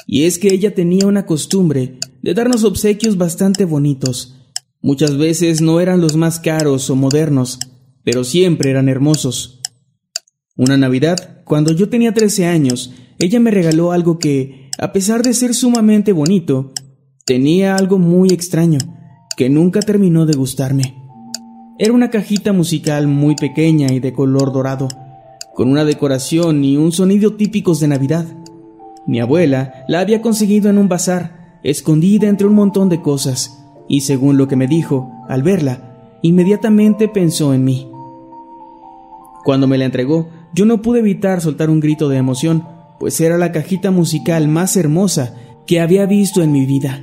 Y 0.08 0.24
es 0.24 0.40
que 0.40 0.54
ella 0.54 0.74
tenía 0.74 1.06
una 1.06 1.26
costumbre 1.26 2.00
de 2.22 2.34
darnos 2.34 2.64
obsequios 2.64 3.18
bastante 3.18 3.66
bonitos. 3.66 4.38
Muchas 4.82 5.18
veces 5.18 5.60
no 5.60 5.82
eran 5.82 6.00
los 6.00 6.16
más 6.16 6.40
caros 6.40 6.90
o 6.90 6.96
modernos, 6.96 7.60
pero 8.06 8.24
siempre 8.24 8.70
eran 8.70 8.88
hermosos. 8.88 9.60
Una 10.56 10.78
Navidad, 10.78 11.44
cuando 11.44 11.74
yo 11.74 11.90
tenía 11.90 12.14
13 12.14 12.46
años, 12.46 12.94
ella 13.18 13.42
me 13.42 13.52
regaló 13.52 13.92
algo 13.92 14.18
que, 14.18 14.70
a 14.78 14.94
pesar 14.94 15.24
de 15.24 15.34
ser 15.34 15.54
sumamente 15.54 16.14
bonito, 16.14 16.72
tenía 17.26 17.76
algo 17.76 18.00
muy 18.00 18.30
extraño, 18.30 18.80
que 19.36 19.50
nunca 19.50 19.82
terminó 19.82 20.26
de 20.26 20.38
gustarme. 20.38 20.99
Era 21.82 21.94
una 21.94 22.10
cajita 22.10 22.52
musical 22.52 23.08
muy 23.08 23.36
pequeña 23.36 23.94
y 23.94 24.02
de 24.02 24.12
color 24.12 24.52
dorado, 24.52 24.90
con 25.56 25.70
una 25.70 25.86
decoración 25.86 26.66
y 26.66 26.76
un 26.76 26.92
sonido 26.92 27.36
típicos 27.36 27.80
de 27.80 27.88
Navidad. 27.88 28.26
Mi 29.08 29.22
abuela 29.22 29.86
la 29.88 30.02
había 30.02 30.22
conseguido 30.22 30.70
en 30.70 30.78
un 30.78 30.90
bazar, 30.90 31.58
escondida 31.64 32.28
entre 32.28 32.48
un 32.48 32.54
montón 32.54 32.90
de 32.90 33.02
cosas, 33.02 33.64
y 33.88 34.02
según 34.02 34.36
lo 34.36 34.50
que 34.50 34.58
me 34.58 34.68
dijo, 34.68 35.10
al 35.30 35.42
verla, 35.42 36.20
inmediatamente 36.22 37.08
pensó 37.08 37.54
en 37.54 37.64
mí. 37.64 37.90
Cuando 39.46 39.66
me 39.66 39.78
la 39.78 39.86
entregó, 39.86 40.28
yo 40.54 40.66
no 40.66 40.82
pude 40.82 41.00
evitar 41.00 41.40
soltar 41.40 41.70
un 41.70 41.80
grito 41.80 42.10
de 42.10 42.18
emoción, 42.18 42.68
pues 43.00 43.22
era 43.22 43.38
la 43.38 43.54
cajita 43.54 43.90
musical 43.90 44.50
más 44.50 44.76
hermosa 44.76 45.34
que 45.66 45.80
había 45.80 46.06
visto 46.06 46.44
en 46.44 46.52
mi 46.52 46.66
vida. 46.66 47.02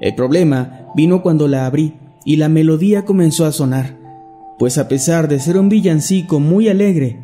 El 0.00 0.16
problema 0.16 0.88
vino 0.96 1.22
cuando 1.22 1.46
la 1.46 1.66
abrí 1.66 1.94
y 2.24 2.36
la 2.36 2.48
melodía 2.48 3.04
comenzó 3.04 3.44
a 3.44 3.52
sonar, 3.52 3.96
pues 4.58 4.78
a 4.78 4.88
pesar 4.88 5.28
de 5.28 5.40
ser 5.40 5.56
un 5.56 5.68
villancico 5.68 6.40
muy 6.40 6.68
alegre, 6.68 7.18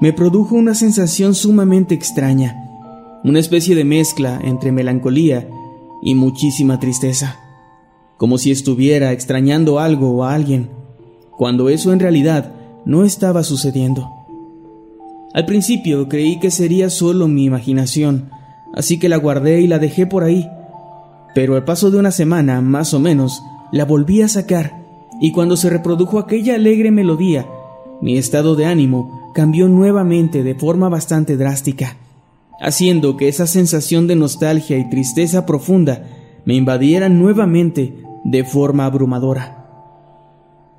me 0.00 0.12
produjo 0.12 0.54
una 0.54 0.74
sensación 0.74 1.34
sumamente 1.34 1.94
extraña, 1.94 2.56
una 3.24 3.40
especie 3.40 3.74
de 3.74 3.84
mezcla 3.84 4.38
entre 4.42 4.70
melancolía 4.70 5.48
y 6.02 6.14
muchísima 6.14 6.78
tristeza, 6.78 7.38
como 8.16 8.38
si 8.38 8.50
estuviera 8.50 9.12
extrañando 9.12 9.80
algo 9.80 10.10
o 10.10 10.24
a 10.24 10.34
alguien, 10.34 10.70
cuando 11.36 11.68
eso 11.68 11.92
en 11.92 12.00
realidad 12.00 12.52
no 12.84 13.04
estaba 13.04 13.42
sucediendo. 13.42 14.10
Al 15.32 15.46
principio 15.46 16.08
creí 16.08 16.38
que 16.38 16.50
sería 16.50 16.90
solo 16.90 17.26
mi 17.26 17.44
imaginación, 17.44 18.30
así 18.74 18.98
que 18.98 19.08
la 19.08 19.16
guardé 19.16 19.62
y 19.62 19.66
la 19.66 19.78
dejé 19.78 20.06
por 20.06 20.22
ahí, 20.22 20.48
pero 21.34 21.56
al 21.56 21.64
paso 21.64 21.90
de 21.90 21.98
una 21.98 22.12
semana, 22.12 22.60
más 22.60 22.94
o 22.94 23.00
menos, 23.00 23.42
la 23.74 23.84
volví 23.84 24.22
a 24.22 24.28
sacar, 24.28 24.84
y 25.20 25.32
cuando 25.32 25.56
se 25.56 25.68
reprodujo 25.68 26.20
aquella 26.20 26.54
alegre 26.54 26.92
melodía, 26.92 27.44
mi 28.00 28.16
estado 28.16 28.54
de 28.54 28.66
ánimo 28.66 29.32
cambió 29.34 29.66
nuevamente 29.66 30.44
de 30.44 30.54
forma 30.54 30.88
bastante 30.88 31.36
drástica, 31.36 31.96
haciendo 32.60 33.16
que 33.16 33.26
esa 33.26 33.48
sensación 33.48 34.06
de 34.06 34.14
nostalgia 34.14 34.78
y 34.78 34.88
tristeza 34.90 35.44
profunda 35.44 36.06
me 36.44 36.54
invadiera 36.54 37.08
nuevamente 37.08 38.00
de 38.22 38.44
forma 38.44 38.86
abrumadora. 38.86 39.66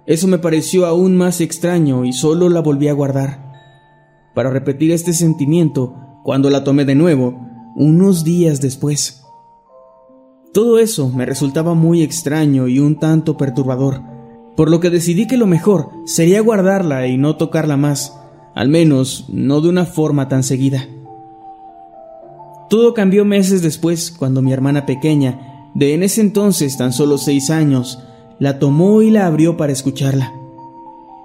Eso 0.06 0.28
me 0.30 0.38
pareció 0.38 0.86
aún 0.86 1.18
más 1.18 1.42
extraño 1.42 2.06
y 2.06 2.14
solo 2.14 2.48
la 2.48 2.62
volví 2.62 2.88
a 2.88 2.94
guardar, 2.94 3.52
para 4.34 4.52
repetir 4.52 4.92
este 4.92 5.12
sentimiento 5.12 6.22
cuando 6.24 6.50
la 6.50 6.64
tomé 6.64 6.86
de 6.86 6.96
nuevo 6.96 7.46
unos 7.76 8.24
días 8.24 8.62
después. 8.62 9.25
Todo 10.56 10.80
eso 10.80 11.10
me 11.10 11.26
resultaba 11.26 11.74
muy 11.74 12.02
extraño 12.02 12.70
y 12.70 12.80
un 12.80 12.98
tanto 12.98 13.36
perturbador, 13.36 14.02
por 14.56 14.72
lo 14.72 14.80
que 14.80 14.90
decidí 14.90 15.28
que 15.28 15.36
lo 15.36 15.48
mejor 15.48 15.90
sería 16.06 16.40
guardarla 16.40 17.08
y 17.08 17.18
no 17.18 17.36
tocarla 17.36 17.76
más, 17.76 18.18
al 18.54 18.70
menos 18.70 19.26
no 19.28 19.60
de 19.60 19.68
una 19.68 19.86
forma 19.86 20.30
tan 20.30 20.44
seguida. 20.44 20.88
Todo 22.70 22.94
cambió 22.94 23.26
meses 23.26 23.64
después 23.64 24.12
cuando 24.18 24.42
mi 24.42 24.54
hermana 24.54 24.86
pequeña, 24.86 25.68
de 25.74 25.94
en 25.94 26.04
ese 26.04 26.22
entonces 26.22 26.78
tan 26.78 26.94
solo 26.94 27.18
seis 27.18 27.50
años, 27.50 28.00
la 28.40 28.58
tomó 28.58 29.02
y 29.02 29.12
la 29.12 29.28
abrió 29.28 29.58
para 29.58 29.74
escucharla. 29.74 30.32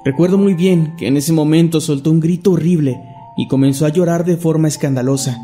Recuerdo 0.05 0.39
muy 0.39 0.55
bien 0.55 0.97
que 0.99 1.07
en 1.07 1.17
ese 1.17 1.33
momento 1.33 1.81
soltó 1.81 2.11
un 2.11 2.19
grito 2.19 2.51
horrible 2.51 3.01
y 3.37 3.47
comenzó 3.47 3.87
a 3.87 3.91
llorar 3.91 4.25
de 4.25 4.37
forma 4.37 4.67
escandalosa. 4.67 5.39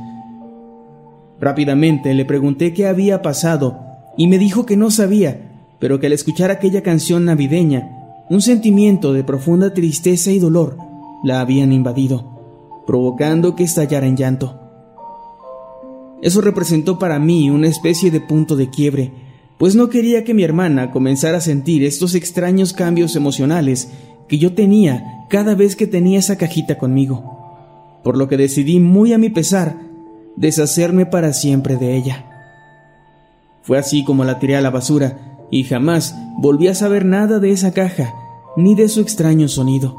Rápidamente 1.40 2.14
le 2.14 2.25
pregunté 2.25 2.72
qué 2.72 2.87
había 2.87 3.22
pasado 3.22 3.79
y 4.16 4.27
me 4.27 4.38
dijo 4.38 4.64
que 4.64 4.77
no 4.77 4.90
sabía, 4.90 5.66
pero 5.79 6.01
que 6.01 6.07
al 6.07 6.12
escuchar 6.12 6.51
aquella 6.51 6.83
canción 6.83 7.27
navideña, 7.27 7.90
un 8.31 8.40
sentimiento 8.40 9.12
de 9.12 9.25
profunda 9.25 9.75
tristeza 9.75 10.31
y 10.31 10.38
dolor 10.38 10.79
la 11.22 11.40
habían 11.40 11.72
invadido, 11.72 12.83
provocando 12.87 13.55
que 13.55 13.64
estallara 13.64 14.07
en 14.07 14.16
llanto. 14.16 14.61
Eso 16.22 16.40
representó 16.40 16.99
para 16.99 17.18
mí 17.18 17.51
una 17.51 17.68
especie 17.68 18.11
de 18.11 18.20
punto 18.20 18.57
de 18.57 18.70
quiebre, 18.70 19.12
pues 19.59 19.77
no 19.77 19.88
quería 19.90 20.25
que 20.25 20.35
mi 20.35 20.44
hermana 20.44 20.90
comenzara 20.90 21.38
a 21.38 21.42
sentir 21.42 21.85
estos 21.85 22.14
extraños 22.14 22.72
cambios 22.72 23.16
emocionales 23.16 23.90
que 24.29 24.38
yo 24.38 24.55
tenía 24.55 25.27
cada 25.29 25.55
vez 25.55 25.77
que 25.77 25.87
tenía 25.87 26.18
esa 26.18 26.37
cajita 26.37 26.79
conmigo, 26.79 28.01
por 28.03 28.16
lo 28.16 28.29
que 28.29 28.37
decidí 28.37 28.81
muy 28.81 29.12
a 29.12 29.18
mi 29.18 29.29
pesar 29.29 29.86
deshacerme 30.37 31.07
para 31.07 31.33
siempre 31.33 31.77
de 31.77 31.96
ella. 31.96 32.27
Fue 33.62 33.79
así 33.79 34.05
como 34.05 34.25
la 34.25 34.38
tiré 34.38 34.57
a 34.57 34.61
la 34.61 34.70
basura 34.70 35.46
y 35.51 35.64
jamás 35.64 36.14
volví 36.38 36.68
a 36.68 36.75
saber 36.75 37.05
nada 37.05 37.38
de 37.38 37.51
esa 37.51 37.72
caja 37.72 38.14
ni 38.57 38.75
de 38.75 38.88
su 38.88 39.01
extraño 39.01 39.49
sonido. 39.49 39.96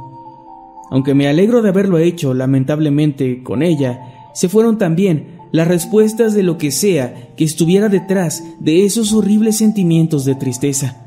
Aunque 0.89 1.13
me 1.13 1.27
alegro 1.27 1.61
de 1.61 1.69
haberlo 1.69 1.97
hecho, 1.97 2.33
lamentablemente, 2.33 3.43
con 3.43 3.61
ella, 3.61 4.29
se 4.33 4.47
fueron 4.47 4.77
también 4.77 5.37
las 5.51 5.67
respuestas 5.67 6.33
de 6.33 6.43
lo 6.43 6.57
que 6.57 6.71
sea 6.71 7.33
que 7.35 7.43
estuviera 7.43 7.89
detrás 7.89 8.43
de 8.59 8.85
esos 8.85 9.13
horribles 9.13 9.57
sentimientos 9.57 10.25
de 10.25 10.35
tristeza. 10.35 11.03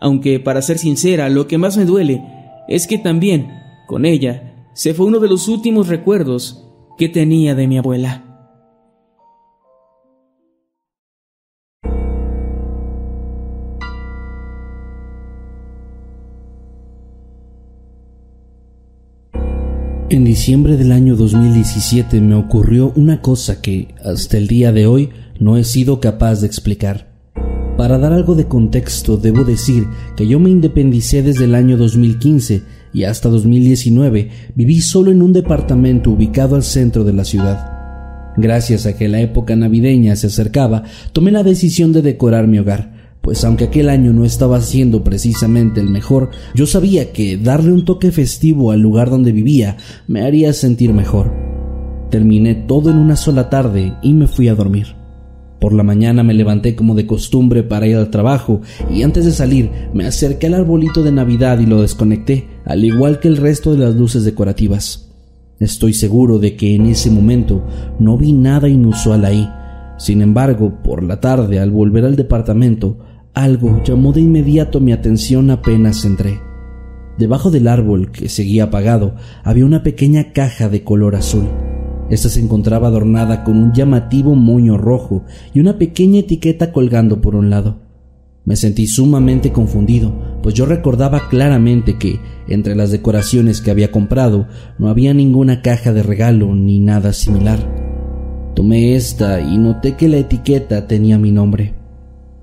Aunque, 0.00 0.40
para 0.40 0.62
ser 0.62 0.78
sincera, 0.78 1.28
lo 1.28 1.46
que 1.46 1.58
más 1.58 1.76
me 1.76 1.84
duele 1.84 2.22
es 2.68 2.86
que 2.86 2.98
también, 2.98 3.48
con 3.86 4.04
ella, 4.04 4.54
se 4.72 4.94
fue 4.94 5.06
uno 5.06 5.18
de 5.18 5.28
los 5.28 5.48
últimos 5.48 5.88
recuerdos 5.88 6.66
que 6.96 7.08
tenía 7.08 7.54
de 7.54 7.66
mi 7.66 7.78
abuela. 7.78 8.29
En 20.10 20.24
diciembre 20.24 20.76
del 20.76 20.90
año 20.90 21.14
2017 21.14 22.20
me 22.20 22.34
ocurrió 22.34 22.92
una 22.96 23.22
cosa 23.22 23.62
que 23.62 23.94
hasta 24.04 24.38
el 24.38 24.48
día 24.48 24.72
de 24.72 24.88
hoy 24.88 25.10
no 25.38 25.56
he 25.56 25.62
sido 25.62 26.00
capaz 26.00 26.40
de 26.40 26.48
explicar. 26.48 27.12
Para 27.76 27.96
dar 27.96 28.12
algo 28.12 28.34
de 28.34 28.48
contexto, 28.48 29.18
debo 29.18 29.44
decir 29.44 29.86
que 30.16 30.26
yo 30.26 30.40
me 30.40 30.50
independicé 30.50 31.22
desde 31.22 31.44
el 31.44 31.54
año 31.54 31.76
2015 31.76 32.62
y 32.92 33.04
hasta 33.04 33.28
2019 33.28 34.30
viví 34.56 34.80
solo 34.80 35.12
en 35.12 35.22
un 35.22 35.32
departamento 35.32 36.10
ubicado 36.10 36.56
al 36.56 36.64
centro 36.64 37.04
de 37.04 37.12
la 37.12 37.24
ciudad. 37.24 38.34
Gracias 38.36 38.86
a 38.86 38.96
que 38.96 39.06
la 39.06 39.20
época 39.20 39.54
navideña 39.54 40.16
se 40.16 40.26
acercaba, 40.26 40.82
tomé 41.12 41.30
la 41.30 41.44
decisión 41.44 41.92
de 41.92 42.02
decorar 42.02 42.48
mi 42.48 42.58
hogar, 42.58 42.99
pues 43.30 43.44
aunque 43.44 43.66
aquel 43.66 43.90
año 43.90 44.12
no 44.12 44.24
estaba 44.24 44.60
siendo 44.60 45.04
precisamente 45.04 45.80
el 45.80 45.88
mejor, 45.88 46.30
yo 46.52 46.66
sabía 46.66 47.12
que 47.12 47.36
darle 47.36 47.70
un 47.70 47.84
toque 47.84 48.10
festivo 48.10 48.72
al 48.72 48.80
lugar 48.80 49.08
donde 49.08 49.30
vivía 49.30 49.76
me 50.08 50.22
haría 50.22 50.52
sentir 50.52 50.92
mejor. 50.92 51.32
Terminé 52.10 52.56
todo 52.56 52.90
en 52.90 52.96
una 52.96 53.14
sola 53.14 53.48
tarde 53.48 53.94
y 54.02 54.14
me 54.14 54.26
fui 54.26 54.48
a 54.48 54.56
dormir. 54.56 54.96
Por 55.60 55.72
la 55.72 55.84
mañana 55.84 56.24
me 56.24 56.34
levanté 56.34 56.74
como 56.74 56.96
de 56.96 57.06
costumbre 57.06 57.62
para 57.62 57.86
ir 57.86 57.94
al 57.98 58.10
trabajo 58.10 58.62
y 58.92 59.04
antes 59.04 59.24
de 59.24 59.30
salir 59.30 59.70
me 59.94 60.08
acerqué 60.08 60.48
al 60.48 60.54
arbolito 60.54 61.04
de 61.04 61.12
Navidad 61.12 61.60
y 61.60 61.66
lo 61.66 61.82
desconecté, 61.82 62.48
al 62.64 62.84
igual 62.84 63.20
que 63.20 63.28
el 63.28 63.36
resto 63.36 63.70
de 63.70 63.78
las 63.78 63.94
luces 63.94 64.24
decorativas. 64.24 65.08
Estoy 65.60 65.92
seguro 65.92 66.40
de 66.40 66.56
que 66.56 66.74
en 66.74 66.86
ese 66.86 67.12
momento 67.12 67.64
no 68.00 68.18
vi 68.18 68.32
nada 68.32 68.68
inusual 68.68 69.24
ahí. 69.24 69.48
Sin 69.98 70.20
embargo, 70.20 70.82
por 70.82 71.04
la 71.04 71.20
tarde, 71.20 71.60
al 71.60 71.70
volver 71.70 72.06
al 72.06 72.16
departamento, 72.16 72.98
algo 73.34 73.82
llamó 73.84 74.12
de 74.12 74.20
inmediato 74.20 74.80
mi 74.80 74.92
atención 74.92 75.50
apenas 75.50 76.04
entré. 76.04 76.40
Debajo 77.18 77.50
del 77.50 77.68
árbol, 77.68 78.10
que 78.10 78.28
seguía 78.28 78.64
apagado, 78.64 79.14
había 79.44 79.66
una 79.66 79.82
pequeña 79.82 80.32
caja 80.32 80.68
de 80.68 80.84
color 80.84 81.16
azul. 81.16 81.48
Esta 82.08 82.28
se 82.28 82.40
encontraba 82.40 82.88
adornada 82.88 83.44
con 83.44 83.56
un 83.56 83.72
llamativo 83.72 84.34
moño 84.34 84.78
rojo 84.78 85.24
y 85.54 85.60
una 85.60 85.78
pequeña 85.78 86.20
etiqueta 86.20 86.72
colgando 86.72 87.20
por 87.20 87.36
un 87.36 87.50
lado. 87.50 87.78
Me 88.44 88.56
sentí 88.56 88.86
sumamente 88.86 89.52
confundido, 89.52 90.12
pues 90.42 90.54
yo 90.54 90.66
recordaba 90.66 91.28
claramente 91.28 91.98
que, 91.98 92.18
entre 92.48 92.74
las 92.74 92.90
decoraciones 92.90 93.60
que 93.60 93.70
había 93.70 93.92
comprado, 93.92 94.48
no 94.78 94.88
había 94.88 95.14
ninguna 95.14 95.62
caja 95.62 95.92
de 95.92 96.02
regalo 96.02 96.54
ni 96.54 96.80
nada 96.80 97.12
similar. 97.12 97.58
Tomé 98.54 98.96
esta 98.96 99.40
y 99.40 99.58
noté 99.58 99.94
que 99.94 100.08
la 100.08 100.16
etiqueta 100.16 100.86
tenía 100.86 101.18
mi 101.18 101.30
nombre. 101.30 101.79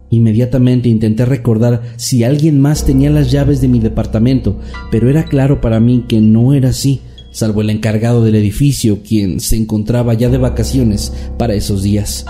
Inmediatamente 0.09 0.87
intenté 0.87 1.25
recordar 1.25 1.81
si 1.97 2.23
alguien 2.23 2.61
más 2.61 2.85
tenía 2.85 3.09
las 3.09 3.29
llaves 3.29 3.59
de 3.59 3.67
mi 3.67 3.79
departamento, 3.79 4.57
pero 4.89 5.09
era 5.09 5.25
claro 5.25 5.59
para 5.59 5.79
mí 5.79 6.05
que 6.07 6.21
no 6.21 6.53
era 6.53 6.69
así, 6.69 7.01
salvo 7.31 7.61
el 7.61 7.69
encargado 7.69 8.23
del 8.23 8.35
edificio, 8.35 9.03
quien 9.03 9.41
se 9.41 9.57
encontraba 9.57 10.13
ya 10.13 10.29
de 10.29 10.37
vacaciones 10.37 11.11
para 11.37 11.55
esos 11.55 11.83
días. 11.83 12.25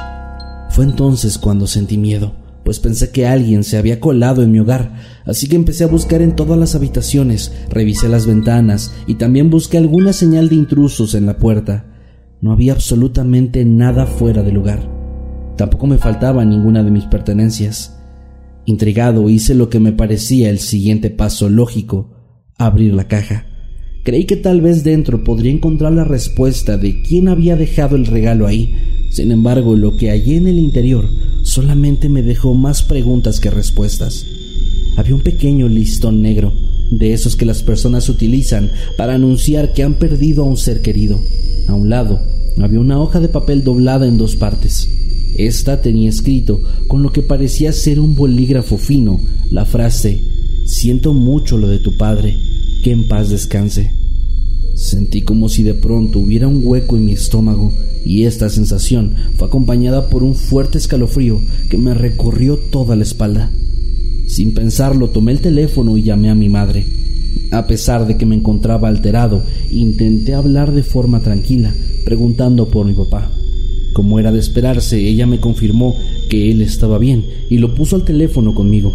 Fue 0.70 0.86
entonces 0.86 1.38
cuando 1.38 1.68
sentí 1.68 1.98
miedo, 1.98 2.34
pues 2.64 2.80
pensé 2.80 3.12
que 3.12 3.28
alguien 3.28 3.64
se 3.64 3.78
había 3.78 4.00
colado 4.00 4.42
en 4.42 4.52
mi 4.52 4.60
hogar, 4.60 4.96
así 5.26 5.48
que 5.48 5.56
empecé 5.56 5.84
a 5.84 5.88
buscar 5.88 6.24
en 6.24 6.36
todas 6.36 6.60
las 6.60 6.74
habitaciones, 6.74 7.54
revisé 7.70 8.10
las 8.10 8.26
ventanas 8.26 8.92
y 9.06 9.16
también 9.16 9.52
busqué 9.52 9.78
alguna 9.78 10.14
señal 10.14 10.50
de 10.50 10.56
intrusos 10.56 11.14
en 11.14 11.28
la 11.28 11.38
puerta. 11.38 11.86
No 12.42 12.52
había 12.52 12.74
absolutamente 12.74 13.64
nada 13.66 14.06
fuera 14.06 14.44
de 14.44 14.52
lugar. 14.52 14.97
Tampoco 15.58 15.88
me 15.88 15.98
faltaba 15.98 16.46
ninguna 16.46 16.84
de 16.84 16.92
mis 16.92 17.06
pertenencias. 17.06 17.98
Intrigado 18.66 19.30
hice 19.30 19.56
lo 19.56 19.70
que 19.70 19.80
me 19.80 19.92
parecía 19.92 20.50
el 20.50 20.60
siguiente 20.60 21.10
paso 21.10 21.50
lógico, 21.50 22.12
abrir 22.58 22.94
la 22.94 23.08
caja. 23.08 23.46
Creí 24.04 24.26
que 24.26 24.38
tal 24.38 24.62
vez 24.62 24.84
dentro 24.84 25.24
podría 25.24 25.52
encontrar 25.52 25.94
la 25.94 26.04
respuesta 26.04 26.78
de 26.78 27.02
quién 27.02 27.28
había 27.28 27.56
dejado 27.56 27.96
el 27.96 28.06
regalo 28.06 28.46
ahí. 28.46 28.76
Sin 29.10 29.32
embargo, 29.32 29.76
lo 29.76 29.98
que 29.98 30.10
hallé 30.12 30.38
en 30.38 30.48
el 30.48 30.60
interior 30.60 31.06
solamente 31.44 32.08
me 32.08 32.22
dejó 32.22 32.54
más 32.54 32.84
preguntas 32.84 33.40
que 33.40 33.50
respuestas. 33.50 34.26
Había 34.96 35.16
un 35.16 35.22
pequeño 35.22 35.68
listón 35.68 36.22
negro, 36.22 36.54
de 36.92 37.14
esos 37.14 37.36
que 37.36 37.46
las 37.46 37.64
personas 37.64 38.10
utilizan 38.10 38.72
para 38.98 39.16
anunciar 39.16 39.74
que 39.74 39.84
han 39.84 39.96
perdido 39.96 40.44
a 40.44 40.48
un 40.48 40.58
ser 40.58 40.82
querido. 40.82 41.20
A 41.68 41.74
un 41.74 41.90
lado 41.90 42.22
había 42.60 42.80
una 42.80 43.00
hoja 43.00 43.20
de 43.20 43.30
papel 43.30 43.64
doblada 43.64 44.08
en 44.08 44.18
dos 44.18 44.36
partes. 44.36 44.90
Esta 45.36 45.82
tenía 45.82 46.10
escrito, 46.10 46.62
con 46.88 47.04
lo 47.04 47.12
que 47.12 47.22
parecía 47.22 47.72
ser 47.72 48.00
un 48.00 48.16
bolígrafo 48.16 48.78
fino, 48.78 49.20
la 49.52 49.66
frase 49.66 50.22
Siento 50.68 51.14
mucho 51.14 51.58
lo 51.58 51.70
de 51.70 51.80
tu 51.80 51.96
padre, 51.96 52.36
que 52.84 52.92
en 52.92 53.08
paz 53.08 53.30
descanse. 53.30 53.94
Sentí 54.76 55.22
como 55.22 55.48
si 55.48 55.64
de 55.64 55.74
pronto 55.74 56.20
hubiera 56.20 56.50
un 56.50 56.62
hueco 56.62 56.98
en 56.98 57.06
mi 57.06 57.14
estómago 57.14 57.72
y 58.04 58.26
esta 58.26 58.50
sensación 58.50 59.16
fue 59.38 59.48
acompañada 59.48 60.10
por 60.10 60.24
un 60.24 60.36
fuerte 60.36 60.78
escalofrío 60.78 61.40
que 61.70 61.78
me 61.78 61.94
recorrió 61.94 62.58
toda 62.58 62.98
la 62.98 63.04
espalda. 63.04 63.50
Sin 64.28 64.54
pensarlo 64.54 65.10
tomé 65.10 65.32
el 65.32 65.40
teléfono 65.40 65.98
y 65.98 66.04
llamé 66.04 66.30
a 66.30 66.36
mi 66.36 66.50
madre. 66.50 66.86
A 67.52 67.66
pesar 67.66 68.06
de 68.06 68.18
que 68.18 68.26
me 68.26 68.36
encontraba 68.36 68.90
alterado, 68.90 69.42
intenté 69.72 70.34
hablar 70.34 70.74
de 70.74 70.84
forma 70.84 71.22
tranquila, 71.22 71.74
preguntando 72.04 72.68
por 72.68 72.86
mi 72.86 72.94
papá. 72.94 73.32
Como 73.94 74.20
era 74.20 74.34
de 74.34 74.40
esperarse, 74.40 75.00
ella 75.00 75.26
me 75.26 75.40
confirmó 75.40 75.96
que 76.30 76.52
él 76.52 76.62
estaba 76.62 76.98
bien 76.98 77.26
y 77.50 77.58
lo 77.58 77.74
puso 77.74 77.96
al 77.96 78.04
teléfono 78.04 78.54
conmigo. 78.54 78.94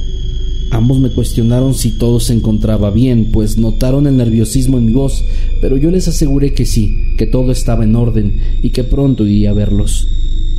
Ambos 0.71 1.01
me 1.01 1.11
cuestionaron 1.11 1.75
si 1.75 1.93
todo 1.93 2.21
se 2.21 2.35
encontraba 2.35 2.91
bien, 2.91 3.31
pues 3.33 3.57
notaron 3.57 4.07
el 4.07 4.19
nerviosismo 4.19 4.77
en 4.79 4.87
mi 4.87 4.93
voz, 4.93 5.25
pero 5.63 5.79
yo 5.79 5.91
les 5.91 6.09
aseguré 6.09 6.53
que 6.53 6.67
sí, 6.67 6.95
que 7.17 7.27
todo 7.27 7.53
estaba 7.53 7.85
en 7.85 7.97
orden 7.97 8.39
y 8.63 8.71
que 8.71 8.85
pronto 8.85 9.27
iría 9.27 9.51
a 9.51 9.55
verlos. 9.55 10.09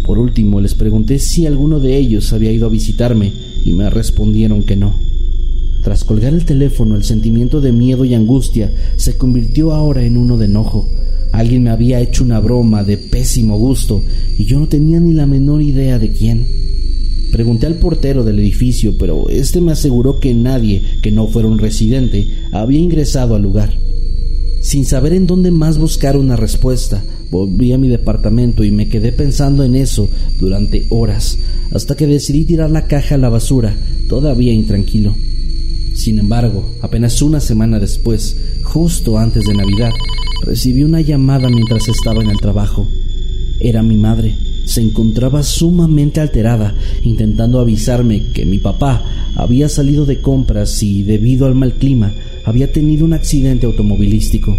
Por 0.04 0.18
último, 0.18 0.60
les 0.62 0.74
pregunté 0.74 1.20
si 1.20 1.46
alguno 1.46 1.80
de 1.80 1.98
ellos 1.98 2.34
había 2.34 2.52
ido 2.52 2.66
a 2.66 2.70
visitarme 2.70 3.53
y 3.66 3.72
me 3.74 3.90
respondieron 3.90 4.64
que 4.64 4.76
no. 4.76 4.94
Tras 5.84 6.04
colgar 6.04 6.34
el 6.34 6.46
teléfono, 6.46 6.96
el 6.96 7.04
sentimiento 7.04 7.60
de 7.60 7.74
miedo 7.74 8.06
y 8.06 8.14
angustia 8.14 8.72
se 8.96 9.18
convirtió 9.18 9.74
ahora 9.74 10.04
en 10.04 10.16
uno 10.18 10.38
de 10.38 10.46
enojo. 10.46 10.90
Alguien 11.34 11.64
me 11.64 11.72
había 11.72 12.00
hecho 12.00 12.24
una 12.24 12.40
broma 12.40 12.84
de 12.84 12.98
pésimo 12.98 13.58
gusto 13.58 14.04
y 14.38 14.46
yo 14.46 14.60
no 14.60 14.68
tenía 14.68 15.00
ni 15.00 15.14
la 15.14 15.26
menor 15.26 15.62
idea 15.62 16.00
de 16.00 16.12
quién. 16.12 16.48
Pregunté 17.32 17.66
al 17.66 17.80
portero 17.80 18.24
del 18.24 18.40
edificio, 18.40 18.96
pero 18.98 19.28
este 19.28 19.60
me 19.60 19.72
aseguró 19.72 20.20
que 20.20 20.34
nadie 20.34 20.84
que 21.02 21.12
no 21.12 21.28
fuera 21.28 21.50
un 21.50 21.58
residente 21.58 22.28
había 22.52 22.80
ingresado 22.80 23.36
al 23.36 23.42
lugar. 23.42 23.74
Sin 24.62 24.86
saber 24.86 25.14
en 25.14 25.26
dónde 25.28 25.52
más 25.52 25.80
buscar 25.80 26.16
una 26.16 26.36
respuesta, 26.36 27.04
volví 27.34 27.74
a 27.74 27.80
mi 27.80 27.88
departamento 27.88 28.64
y 28.64 28.70
me 28.70 28.88
quedé 28.88 29.12
pensando 29.12 29.64
en 29.64 29.76
eso 29.76 30.08
durante 30.40 30.86
horas, 30.90 31.40
hasta 31.72 31.96
que 31.96 32.06
decidí 32.06 32.46
tirar 32.46 32.70
la 32.70 32.86
caja 32.86 33.16
a 33.16 33.18
la 33.18 33.30
basura, 33.30 33.76
todavía 34.08 34.54
intranquilo. 34.54 35.16
Sin 35.96 36.20
embargo, 36.20 36.64
apenas 36.82 37.24
una 37.24 37.40
semana 37.40 37.80
después, 37.80 38.38
justo 38.62 39.18
antes 39.18 39.46
de 39.46 39.56
Navidad, 39.56 39.90
recibí 40.44 40.84
una 40.84 41.02
llamada 41.02 41.50
mientras 41.50 41.88
estaba 41.88 42.22
en 42.22 42.30
el 42.30 42.38
trabajo. 42.40 42.88
Era 43.60 43.82
mi 43.82 43.98
madre. 43.98 44.36
Se 44.66 44.82
encontraba 44.82 45.42
sumamente 45.42 46.22
alterada, 46.22 46.76
intentando 47.04 47.60
avisarme 47.60 48.28
que 48.32 48.46
mi 48.46 48.60
papá 48.60 49.04
había 49.36 49.70
salido 49.70 50.06
de 50.06 50.22
compras 50.22 50.84
y, 50.84 51.02
debido 51.02 51.48
al 51.48 51.56
mal 51.56 51.74
clima, 51.74 52.14
había 52.46 52.72
tenido 52.72 53.06
un 53.06 53.14
accidente 53.14 53.66
automovilístico. 53.66 54.56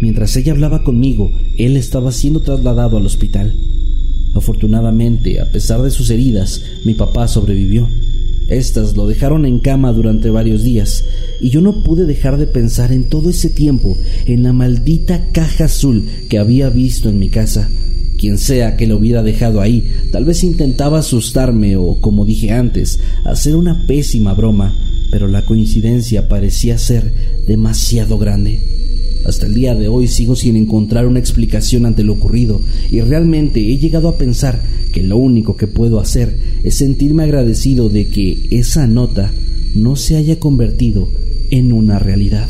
Mientras 0.00 0.36
ella 0.36 0.52
hablaba 0.52 0.84
conmigo, 0.84 1.32
él 1.56 1.76
estaba 1.76 2.12
siendo 2.12 2.40
trasladado 2.40 2.98
al 2.98 3.06
hospital. 3.06 3.54
Afortunadamente, 4.34 5.40
a 5.40 5.50
pesar 5.50 5.82
de 5.82 5.90
sus 5.90 6.10
heridas, 6.10 6.62
mi 6.84 6.92
papá 6.92 7.26
sobrevivió. 7.26 7.88
Estas 8.48 8.96
lo 8.96 9.08
dejaron 9.08 9.46
en 9.46 9.58
cama 9.58 9.92
durante 9.92 10.30
varios 10.30 10.62
días, 10.62 11.04
y 11.40 11.48
yo 11.48 11.60
no 11.62 11.82
pude 11.82 12.04
dejar 12.04 12.36
de 12.36 12.46
pensar 12.46 12.92
en 12.92 13.08
todo 13.08 13.30
ese 13.30 13.48
tiempo 13.48 13.96
en 14.26 14.42
la 14.42 14.52
maldita 14.52 15.30
caja 15.32 15.64
azul 15.64 16.04
que 16.28 16.38
había 16.38 16.68
visto 16.68 17.08
en 17.08 17.18
mi 17.18 17.28
casa. 17.28 17.68
Quien 18.18 18.38
sea 18.38 18.76
que 18.76 18.86
lo 18.86 18.98
hubiera 18.98 19.22
dejado 19.22 19.60
ahí, 19.60 19.90
tal 20.12 20.24
vez 20.24 20.44
intentaba 20.44 21.00
asustarme 21.00 21.76
o, 21.76 22.00
como 22.00 22.24
dije 22.24 22.52
antes, 22.52 23.00
hacer 23.24 23.56
una 23.56 23.86
pésima 23.86 24.32
broma, 24.34 24.74
pero 25.10 25.26
la 25.26 25.44
coincidencia 25.44 26.28
parecía 26.28 26.78
ser 26.78 27.12
demasiado 27.46 28.16
grande. 28.18 28.60
Hasta 29.26 29.46
el 29.46 29.54
día 29.54 29.74
de 29.74 29.88
hoy 29.88 30.06
sigo 30.06 30.36
sin 30.36 30.54
encontrar 30.54 31.04
una 31.04 31.18
explicación 31.18 31.84
ante 31.84 32.04
lo 32.04 32.12
ocurrido 32.12 32.60
y 32.92 33.00
realmente 33.00 33.58
he 33.58 33.76
llegado 33.76 34.08
a 34.08 34.16
pensar 34.16 34.62
que 34.92 35.02
lo 35.02 35.16
único 35.16 35.56
que 35.56 35.66
puedo 35.66 35.98
hacer 35.98 36.38
es 36.62 36.76
sentirme 36.76 37.24
agradecido 37.24 37.88
de 37.88 38.06
que 38.06 38.46
esa 38.52 38.86
nota 38.86 39.32
no 39.74 39.96
se 39.96 40.14
haya 40.14 40.38
convertido 40.38 41.08
en 41.50 41.72
una 41.72 41.98
realidad. 41.98 42.48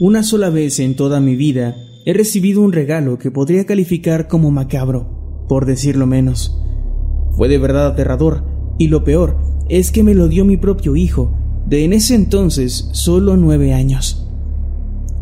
Una 0.00 0.22
sola 0.22 0.50
vez 0.50 0.80
en 0.80 0.96
toda 0.96 1.18
mi 1.20 1.34
vida 1.34 1.78
he 2.06 2.12
recibido 2.12 2.60
un 2.60 2.72
regalo 2.72 3.18
que 3.18 3.30
podría 3.30 3.64
calificar 3.64 4.28
como 4.28 4.50
macabro, 4.50 5.44
por 5.48 5.64
decirlo 5.64 6.06
menos. 6.06 6.60
Fue 7.32 7.48
de 7.48 7.58
verdad 7.58 7.86
aterrador, 7.86 8.44
y 8.78 8.88
lo 8.88 9.04
peor 9.04 9.38
es 9.68 9.90
que 9.90 10.02
me 10.02 10.14
lo 10.14 10.28
dio 10.28 10.44
mi 10.44 10.58
propio 10.58 10.96
hijo, 10.96 11.32
de 11.66 11.84
en 11.84 11.94
ese 11.94 12.14
entonces 12.14 12.90
solo 12.92 13.36
nueve 13.36 13.72
años. 13.72 14.28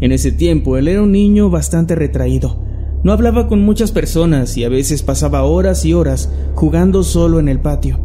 En 0.01 0.11
ese 0.11 0.33
tiempo 0.33 0.77
él 0.77 0.89
era 0.89 1.03
un 1.03 1.13
niño 1.13 1.51
bastante 1.51 1.95
retraído. 1.95 2.61
No 3.05 3.13
hablaba 3.13 3.47
con 3.47 3.65
muchas 3.65 3.93
personas 3.93 4.57
y 4.57 4.65
a 4.65 4.69
veces 4.69 5.05
pasaba 5.05 5.45
horas 5.45 5.85
y 5.85 5.95
horas 5.95 6.33
jugando 6.55 7.05
solo 7.05 7.39
en 7.39 7.49
el 7.49 7.61
patio. 7.61 8.01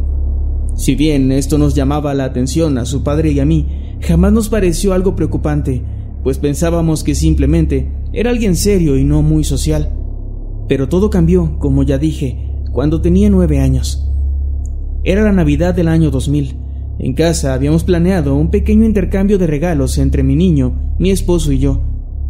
Si 0.76 0.94
bien 0.94 1.32
esto 1.32 1.58
nos 1.58 1.74
llamaba 1.74 2.14
la 2.14 2.24
atención 2.24 2.78
a 2.78 2.84
su 2.84 3.02
padre 3.02 3.32
y 3.32 3.40
a 3.40 3.44
mí, 3.44 3.96
jamás 4.00 4.32
nos 4.32 4.48
pareció 4.48 4.92
algo 4.92 5.16
preocupante, 5.16 5.82
pues 6.22 6.38
pensábamos 6.38 7.02
que 7.02 7.16
simplemente 7.16 7.97
era 8.12 8.30
alguien 8.30 8.56
serio 8.56 8.96
y 8.96 9.04
no 9.04 9.22
muy 9.22 9.44
social. 9.44 9.90
Pero 10.68 10.88
todo 10.88 11.10
cambió, 11.10 11.58
como 11.58 11.82
ya 11.82 11.98
dije, 11.98 12.62
cuando 12.72 13.00
tenía 13.00 13.28
nueve 13.30 13.60
años. 13.60 14.10
Era 15.04 15.22
la 15.22 15.32
Navidad 15.32 15.74
del 15.74 15.88
año 15.88 16.10
2000. 16.10 16.56
En 16.98 17.14
casa 17.14 17.54
habíamos 17.54 17.84
planeado 17.84 18.34
un 18.34 18.50
pequeño 18.50 18.84
intercambio 18.84 19.38
de 19.38 19.46
regalos 19.46 19.98
entre 19.98 20.22
mi 20.22 20.36
niño, 20.36 20.94
mi 20.98 21.10
esposo 21.10 21.52
y 21.52 21.58
yo, 21.58 21.82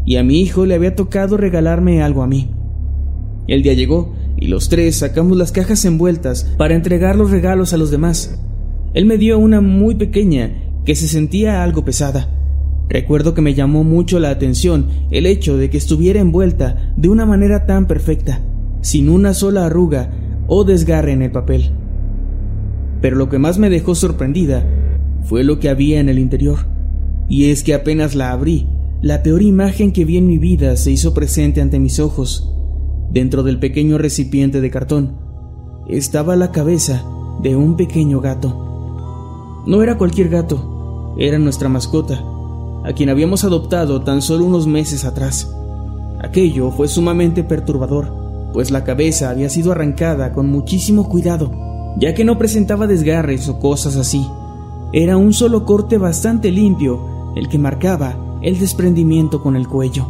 y 0.04 0.16
a 0.16 0.24
mi 0.24 0.40
hijo 0.40 0.66
le 0.66 0.74
había 0.74 0.94
tocado 0.94 1.36
regalarme 1.36 2.02
algo 2.02 2.22
a 2.22 2.26
mí. 2.26 2.50
El 3.46 3.62
día 3.62 3.72
llegó 3.72 4.14
y 4.36 4.48
los 4.48 4.68
tres 4.68 4.96
sacamos 4.96 5.36
las 5.36 5.52
cajas 5.52 5.84
envueltas 5.84 6.44
para 6.58 6.74
entregar 6.74 7.16
los 7.16 7.30
regalos 7.30 7.72
a 7.72 7.78
los 7.78 7.90
demás. 7.90 8.38
Él 8.94 9.06
me 9.06 9.16
dio 9.16 9.38
una 9.38 9.60
muy 9.60 9.94
pequeña 9.94 10.52
que 10.84 10.94
se 10.94 11.08
sentía 11.08 11.62
algo 11.62 11.84
pesada 11.84 12.37
Recuerdo 12.88 13.34
que 13.34 13.42
me 13.42 13.54
llamó 13.54 13.84
mucho 13.84 14.18
la 14.18 14.30
atención 14.30 14.86
el 15.10 15.26
hecho 15.26 15.58
de 15.58 15.68
que 15.68 15.76
estuviera 15.76 16.20
envuelta 16.20 16.92
de 16.96 17.10
una 17.10 17.26
manera 17.26 17.66
tan 17.66 17.86
perfecta, 17.86 18.40
sin 18.80 19.10
una 19.10 19.34
sola 19.34 19.66
arruga 19.66 20.10
o 20.46 20.64
desgarre 20.64 21.12
en 21.12 21.22
el 21.22 21.30
papel. 21.30 21.70
Pero 23.02 23.16
lo 23.16 23.28
que 23.28 23.38
más 23.38 23.58
me 23.58 23.68
dejó 23.68 23.94
sorprendida 23.94 24.66
fue 25.22 25.44
lo 25.44 25.60
que 25.60 25.68
había 25.68 26.00
en 26.00 26.08
el 26.08 26.18
interior, 26.18 26.60
y 27.28 27.50
es 27.50 27.62
que 27.62 27.74
apenas 27.74 28.14
la 28.14 28.32
abrí, 28.32 28.66
la 29.02 29.22
peor 29.22 29.42
imagen 29.42 29.92
que 29.92 30.06
vi 30.06 30.16
en 30.16 30.26
mi 30.26 30.38
vida 30.38 30.74
se 30.76 30.90
hizo 30.90 31.12
presente 31.12 31.60
ante 31.60 31.78
mis 31.78 32.00
ojos. 32.00 32.54
Dentro 33.12 33.42
del 33.42 33.58
pequeño 33.58 33.98
recipiente 33.98 34.62
de 34.62 34.70
cartón 34.70 35.16
estaba 35.88 36.36
la 36.36 36.52
cabeza 36.52 37.04
de 37.42 37.54
un 37.54 37.76
pequeño 37.76 38.20
gato. 38.22 39.62
No 39.66 39.82
era 39.82 39.98
cualquier 39.98 40.30
gato, 40.30 41.14
era 41.18 41.38
nuestra 41.38 41.68
mascota 41.68 42.37
a 42.84 42.92
quien 42.92 43.08
habíamos 43.08 43.44
adoptado 43.44 44.02
tan 44.02 44.22
solo 44.22 44.44
unos 44.44 44.66
meses 44.66 45.04
atrás. 45.04 45.52
Aquello 46.20 46.70
fue 46.70 46.88
sumamente 46.88 47.44
perturbador, 47.44 48.12
pues 48.52 48.70
la 48.70 48.84
cabeza 48.84 49.30
había 49.30 49.48
sido 49.48 49.72
arrancada 49.72 50.32
con 50.32 50.50
muchísimo 50.50 51.08
cuidado, 51.08 51.50
ya 51.98 52.14
que 52.14 52.24
no 52.24 52.38
presentaba 52.38 52.86
desgarres 52.86 53.48
o 53.48 53.58
cosas 53.58 53.96
así. 53.96 54.26
Era 54.92 55.16
un 55.16 55.32
solo 55.32 55.64
corte 55.64 55.98
bastante 55.98 56.50
limpio 56.50 57.32
el 57.36 57.48
que 57.48 57.58
marcaba 57.58 58.16
el 58.42 58.58
desprendimiento 58.58 59.42
con 59.42 59.56
el 59.56 59.68
cuello. 59.68 60.06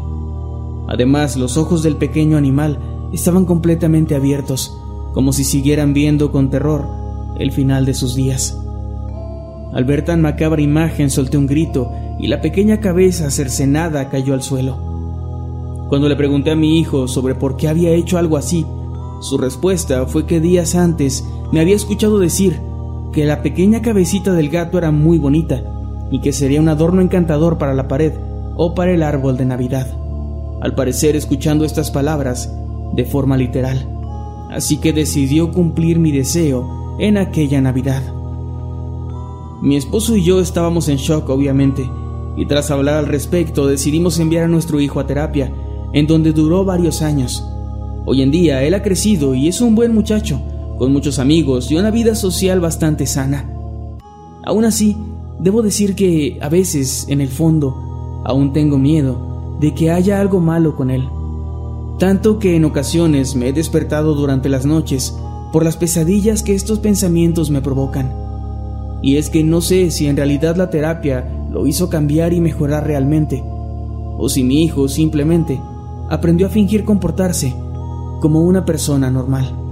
Además, 0.88 1.36
los 1.36 1.56
ojos 1.56 1.82
del 1.82 1.96
pequeño 1.96 2.36
animal 2.36 2.78
estaban 3.12 3.44
completamente 3.44 4.14
abiertos, 4.14 4.76
como 5.12 5.32
si 5.32 5.44
siguieran 5.44 5.92
viendo 5.92 6.30
con 6.30 6.50
terror 6.50 6.86
el 7.38 7.52
final 7.52 7.84
de 7.84 7.94
sus 7.94 8.14
días. 8.14 8.56
Al 9.72 9.84
ver 9.84 10.04
tan 10.04 10.20
macabra 10.20 10.62
imagen 10.62 11.10
solté 11.10 11.36
un 11.36 11.46
grito 11.46 11.92
y 12.18 12.26
la 12.28 12.40
pequeña 12.40 12.80
cabeza 12.80 13.30
cercenada 13.30 14.08
cayó 14.08 14.34
al 14.34 14.42
suelo. 14.42 14.78
Cuando 15.88 16.08
le 16.08 16.16
pregunté 16.16 16.50
a 16.50 16.56
mi 16.56 16.78
hijo 16.78 17.08
sobre 17.08 17.34
por 17.34 17.56
qué 17.56 17.68
había 17.68 17.90
hecho 17.90 18.18
algo 18.18 18.36
así, 18.36 18.66
su 19.20 19.38
respuesta 19.38 20.06
fue 20.06 20.26
que 20.26 20.40
días 20.40 20.74
antes 20.74 21.24
me 21.52 21.60
había 21.60 21.76
escuchado 21.76 22.18
decir 22.18 22.60
que 23.12 23.24
la 23.24 23.42
pequeña 23.42 23.82
cabecita 23.82 24.32
del 24.32 24.48
gato 24.50 24.78
era 24.78 24.90
muy 24.90 25.18
bonita 25.18 25.62
y 26.10 26.20
que 26.20 26.32
sería 26.32 26.60
un 26.60 26.68
adorno 26.68 27.00
encantador 27.00 27.58
para 27.58 27.74
la 27.74 27.88
pared 27.88 28.12
o 28.56 28.74
para 28.74 28.92
el 28.92 29.02
árbol 29.02 29.36
de 29.36 29.44
Navidad. 29.44 29.86
Al 30.60 30.74
parecer 30.74 31.16
escuchando 31.16 31.64
estas 31.64 31.90
palabras 31.90 32.52
de 32.94 33.04
forma 33.04 33.36
literal. 33.36 33.86
Así 34.50 34.78
que 34.78 34.92
decidió 34.92 35.52
cumplir 35.52 35.98
mi 35.98 36.10
deseo 36.10 36.96
en 36.98 37.16
aquella 37.16 37.60
Navidad. 37.60 38.02
Mi 39.60 39.76
esposo 39.76 40.16
y 40.16 40.22
yo 40.22 40.40
estábamos 40.40 40.88
en 40.88 40.98
shock, 40.98 41.28
obviamente, 41.30 41.90
y 42.36 42.46
tras 42.46 42.70
hablar 42.70 42.94
al 42.94 43.06
respecto 43.06 43.66
decidimos 43.66 44.20
enviar 44.20 44.44
a 44.44 44.48
nuestro 44.48 44.80
hijo 44.80 45.00
a 45.00 45.06
terapia, 45.06 45.52
en 45.92 46.06
donde 46.06 46.32
duró 46.32 46.64
varios 46.64 47.02
años. 47.02 47.44
Hoy 48.06 48.22
en 48.22 48.30
día 48.30 48.62
él 48.62 48.74
ha 48.74 48.82
crecido 48.82 49.34
y 49.34 49.48
es 49.48 49.60
un 49.60 49.74
buen 49.74 49.92
muchacho, 49.92 50.40
con 50.78 50.92
muchos 50.92 51.18
amigos 51.18 51.72
y 51.72 51.76
una 51.76 51.90
vida 51.90 52.14
social 52.14 52.60
bastante 52.60 53.04
sana. 53.06 53.50
Aún 54.44 54.64
así, 54.64 54.96
debo 55.40 55.62
decir 55.62 55.96
que 55.96 56.38
a 56.40 56.48
veces, 56.48 57.06
en 57.08 57.20
el 57.20 57.28
fondo, 57.28 58.22
aún 58.24 58.52
tengo 58.52 58.78
miedo 58.78 59.56
de 59.60 59.74
que 59.74 59.90
haya 59.90 60.20
algo 60.20 60.38
malo 60.38 60.76
con 60.76 60.92
él. 60.92 61.02
Tanto 61.98 62.38
que 62.38 62.54
en 62.54 62.64
ocasiones 62.64 63.34
me 63.34 63.48
he 63.48 63.52
despertado 63.52 64.14
durante 64.14 64.48
las 64.48 64.64
noches 64.64 65.18
por 65.52 65.64
las 65.64 65.76
pesadillas 65.76 66.44
que 66.44 66.54
estos 66.54 66.78
pensamientos 66.78 67.50
me 67.50 67.60
provocan. 67.60 68.27
Y 69.02 69.16
es 69.16 69.30
que 69.30 69.44
no 69.44 69.60
sé 69.60 69.90
si 69.90 70.06
en 70.06 70.16
realidad 70.16 70.56
la 70.56 70.70
terapia 70.70 71.26
lo 71.50 71.66
hizo 71.66 71.88
cambiar 71.88 72.32
y 72.32 72.40
mejorar 72.40 72.86
realmente, 72.86 73.42
o 73.44 74.28
si 74.28 74.42
mi 74.42 74.62
hijo 74.62 74.88
simplemente 74.88 75.60
aprendió 76.08 76.46
a 76.46 76.50
fingir 76.50 76.84
comportarse 76.84 77.54
como 78.20 78.42
una 78.42 78.64
persona 78.64 79.10
normal. 79.10 79.68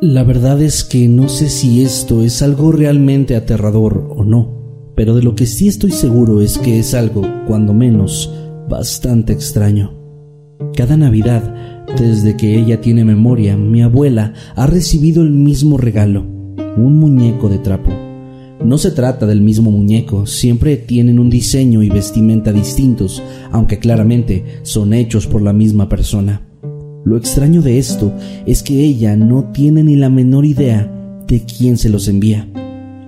La 0.00 0.22
verdad 0.22 0.60
es 0.60 0.84
que 0.84 1.08
no 1.08 1.30
sé 1.30 1.48
si 1.48 1.82
esto 1.82 2.22
es 2.22 2.42
algo 2.42 2.72
realmente 2.72 3.36
aterrador 3.36 4.12
o 4.14 4.22
no 4.22 4.53
pero 4.94 5.14
de 5.14 5.22
lo 5.22 5.34
que 5.34 5.46
sí 5.46 5.68
estoy 5.68 5.90
seguro 5.90 6.40
es 6.40 6.58
que 6.58 6.78
es 6.78 6.94
algo, 6.94 7.22
cuando 7.46 7.74
menos, 7.74 8.32
bastante 8.68 9.32
extraño. 9.32 9.92
Cada 10.76 10.96
Navidad, 10.96 11.54
desde 11.98 12.36
que 12.36 12.58
ella 12.58 12.80
tiene 12.80 13.04
memoria, 13.04 13.56
mi 13.56 13.82
abuela 13.82 14.32
ha 14.56 14.66
recibido 14.66 15.22
el 15.22 15.30
mismo 15.30 15.78
regalo, 15.78 16.24
un 16.76 16.98
muñeco 16.98 17.48
de 17.48 17.58
trapo. 17.58 17.90
No 18.64 18.78
se 18.78 18.92
trata 18.92 19.26
del 19.26 19.40
mismo 19.40 19.70
muñeco, 19.70 20.26
siempre 20.26 20.76
tienen 20.76 21.18
un 21.18 21.28
diseño 21.28 21.82
y 21.82 21.90
vestimenta 21.90 22.52
distintos, 22.52 23.22
aunque 23.50 23.78
claramente 23.78 24.44
son 24.62 24.94
hechos 24.94 25.26
por 25.26 25.42
la 25.42 25.52
misma 25.52 25.88
persona. 25.88 26.46
Lo 27.04 27.18
extraño 27.18 27.60
de 27.60 27.78
esto 27.78 28.12
es 28.46 28.62
que 28.62 28.82
ella 28.82 29.16
no 29.16 29.50
tiene 29.52 29.82
ni 29.82 29.96
la 29.96 30.08
menor 30.08 30.46
idea 30.46 30.90
de 31.26 31.44
quién 31.44 31.76
se 31.76 31.90
los 31.90 32.08
envía. 32.08 32.48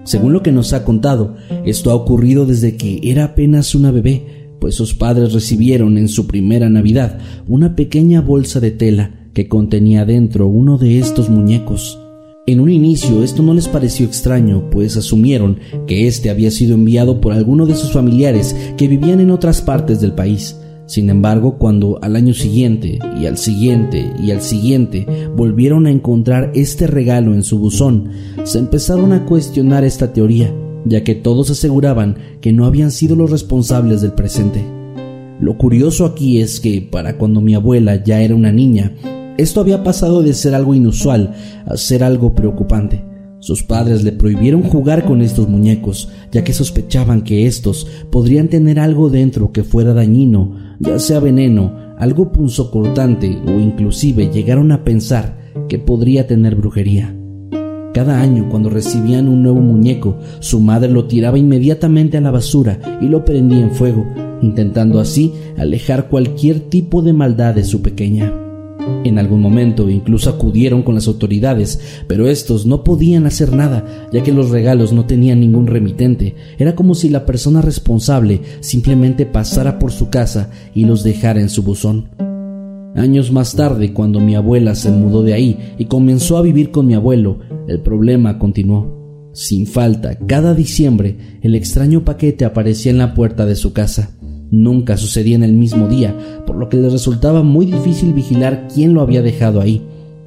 Según 0.07 0.33
lo 0.33 0.43
que 0.43 0.53
nos 0.53 0.73
ha 0.73 0.85
contado, 0.85 1.35
esto 1.65 1.91
ha 1.91 1.95
ocurrido 1.95 2.47
desde 2.47 2.77
que 2.77 3.01
era 3.03 3.25
apenas 3.25 3.75
una 3.75 3.91
bebé, 3.91 4.47
pues 4.61 4.77
sus 4.77 4.95
padres 4.95 5.33
recibieron 5.33 5.99
en 5.99 6.09
su 6.09 6.29
primera 6.29 6.71
Navidad 6.71 7.19
una 7.49 7.75
pequeña 7.75 8.21
bolsa 8.21 8.61
de 8.61 8.71
tela 8.71 9.29
que 9.35 9.49
contenía 9.49 10.05
dentro 10.05 10.47
uno 10.47 10.79
de 10.79 11.01
estos 11.01 11.29
muñecos. 11.29 11.99
En 12.47 12.61
un 12.61 12.71
inicio 12.71 13.25
esto 13.25 13.43
no 13.43 13.53
les 13.53 13.67
pareció 13.67 14.07
extraño, 14.07 14.71
pues 14.71 14.97
asumieron 14.97 15.59
que 15.89 16.07
éste 16.07 16.31
había 16.31 16.53
sido 16.53 16.75
enviado 16.75 17.21
por 17.21 17.33
alguno 17.33 17.67
de 17.67 17.75
sus 17.75 17.91
familiares 17.91 18.55
que 18.77 18.87
vivían 18.87 19.19
en 19.19 19.33
otras 19.33 19.61
partes 19.61 20.01
del 20.01 20.13
país. 20.13 20.57
Sin 20.87 21.11
embargo, 21.11 21.59
cuando 21.59 21.99
al 22.01 22.15
año 22.15 22.33
siguiente 22.33 23.01
y 23.21 23.27
al 23.27 23.37
siguiente 23.39 24.13
y 24.23 24.31
al 24.31 24.41
siguiente 24.41 25.07
volvieron 25.35 25.87
a 25.87 25.91
encontrar 25.91 26.53
este 26.55 26.87
regalo 26.87 27.35
en 27.35 27.43
su 27.43 27.59
buzón, 27.59 28.11
se 28.45 28.61
empezaron 28.61 29.13
a 29.13 29.27
cuestionar 29.27 29.83
esta 29.83 30.13
teoría, 30.13 30.55
ya 30.85 31.03
que 31.03 31.17
todos 31.17 31.51
aseguraban 31.51 32.17
que 32.41 32.53
no 32.53 32.67
habían 32.67 32.93
sido 32.93 33.17
los 33.17 33.33
responsables 33.33 34.01
del 34.01 34.13
presente. 34.13 34.65
Lo 35.41 35.59
curioso 35.59 36.07
aquí 36.07 36.41
es 36.41 36.61
que, 36.61 36.81
para 36.81 37.19
cuando 37.19 37.41
mi 37.41 37.55
abuela 37.55 38.03
ya 38.03 38.23
era 38.23 38.37
una 38.37 38.53
niña, 38.53 38.95
esto 39.39 39.61
había 39.61 39.83
pasado 39.83 40.23
de 40.23 40.35
ser 40.35 40.55
algo 40.55 40.75
inusual 40.75 41.35
a 41.67 41.77
ser 41.77 42.05
algo 42.05 42.35
preocupante. 42.35 43.16
Sus 43.47 43.63
padres 43.63 44.03
le 44.03 44.11
prohibieron 44.11 44.65
jugar 44.65 45.05
con 45.05 45.23
estos 45.23 45.49
muñecos, 45.49 46.09
ya 46.33 46.43
que 46.43 46.53
sospechaban 46.53 47.23
que 47.23 47.47
estos 47.47 47.87
podrían 48.11 48.49
tener 48.49 48.81
algo 48.81 49.09
dentro 49.09 49.53
que 49.53 49.63
fuera 49.63 49.95
dañino, 49.95 50.57
ya 50.81 50.99
sea 50.99 51.21
veneno, 51.21 51.73
algo 51.97 52.33
punzocortante 52.33 53.39
o 53.47 53.61
inclusive 53.61 54.33
llegaron 54.33 54.73
a 54.73 54.83
pensar 54.83 55.39
que 55.69 55.79
podría 55.79 56.27
tener 56.27 56.57
brujería. 56.57 57.17
Cada 57.95 58.21
año 58.21 58.49
cuando 58.51 58.69
recibían 58.69 59.29
un 59.29 59.45
nuevo 59.45 59.61
muñeco, 59.61 60.17
su 60.41 60.59
madre 60.59 60.89
lo 60.89 61.05
tiraba 61.05 61.39
inmediatamente 61.39 62.17
a 62.17 62.23
la 62.23 62.33
basura 62.33 62.99
y 63.01 63.07
lo 63.07 63.25
prendía 63.25 63.61
en 63.61 63.71
fuego, 63.71 64.09
intentando 64.43 64.99
así 64.99 65.33
alejar 65.57 66.09
cualquier 66.09 66.59
tipo 66.69 67.01
de 67.01 67.13
maldad 67.13 67.55
de 67.55 67.63
su 67.63 67.81
pequeña. 67.81 68.46
En 69.05 69.19
algún 69.19 69.41
momento 69.41 69.89
incluso 69.89 70.31
acudieron 70.31 70.83
con 70.83 70.95
las 70.95 71.07
autoridades, 71.07 71.81
pero 72.07 72.29
estos 72.29 72.67
no 72.67 72.85
podían 72.85 73.27
hacer 73.27 73.53
nada, 73.53 74.09
ya 74.13 74.23
que 74.23 74.33
los 74.33 74.51
regalos 74.51 74.93
no 74.93 75.07
tenían 75.07 75.41
ningún 75.41 75.67
remitente. 75.67 76.35
Era 76.59 76.75
como 76.75 76.95
si 76.95 77.09
la 77.09 77.27
persona 77.27 77.63
responsable 77.63 78.41
simplemente 78.61 79.27
pasara 79.27 79.79
por 79.79 79.93
su 79.93 80.11
casa 80.11 80.51
y 80.75 80.85
los 80.85 81.03
dejara 81.03 81.41
en 81.41 81.49
su 81.49 81.63
buzón. 81.63 82.09
Años 82.97 83.31
más 83.31 83.55
tarde, 83.55 83.93
cuando 83.93 84.21
mi 84.21 84.35
abuela 84.35 84.75
se 84.75 84.91
mudó 84.91 85.23
de 85.23 85.35
ahí 85.35 85.75
y 85.79 85.85
comenzó 85.85 86.39
a 86.39 86.43
vivir 86.43 86.71
con 86.71 86.87
mi 86.87 86.95
abuelo, 86.95 87.41
el 87.69 87.81
problema 87.81 88.39
continuó. 88.39 89.31
Sin 89.33 89.67
falta, 89.67 90.19
cada 90.27 90.55
diciembre, 90.55 91.19
el 91.43 91.55
extraño 91.55 92.07
paquete 92.07 92.47
aparecía 92.47 92.91
en 92.91 92.99
la 92.99 93.13
puerta 93.13 93.45
de 93.45 93.55
su 93.55 93.75
casa. 93.75 94.17
Nunca 94.51 94.97
sucedía 94.97 95.37
en 95.37 95.43
el 95.43 95.53
mismo 95.53 95.89
día, 95.89 96.17
por 96.47 96.57
lo 96.57 96.69
que 96.69 96.77
le 96.77 96.89
resultaba 96.89 97.43
muy 97.43 97.67
difícil 97.67 98.13
vigilar 98.13 98.69
quién 98.73 98.95
lo 98.95 99.01
había 99.01 99.23
dejado 99.23 99.61
ahí. 99.61 99.83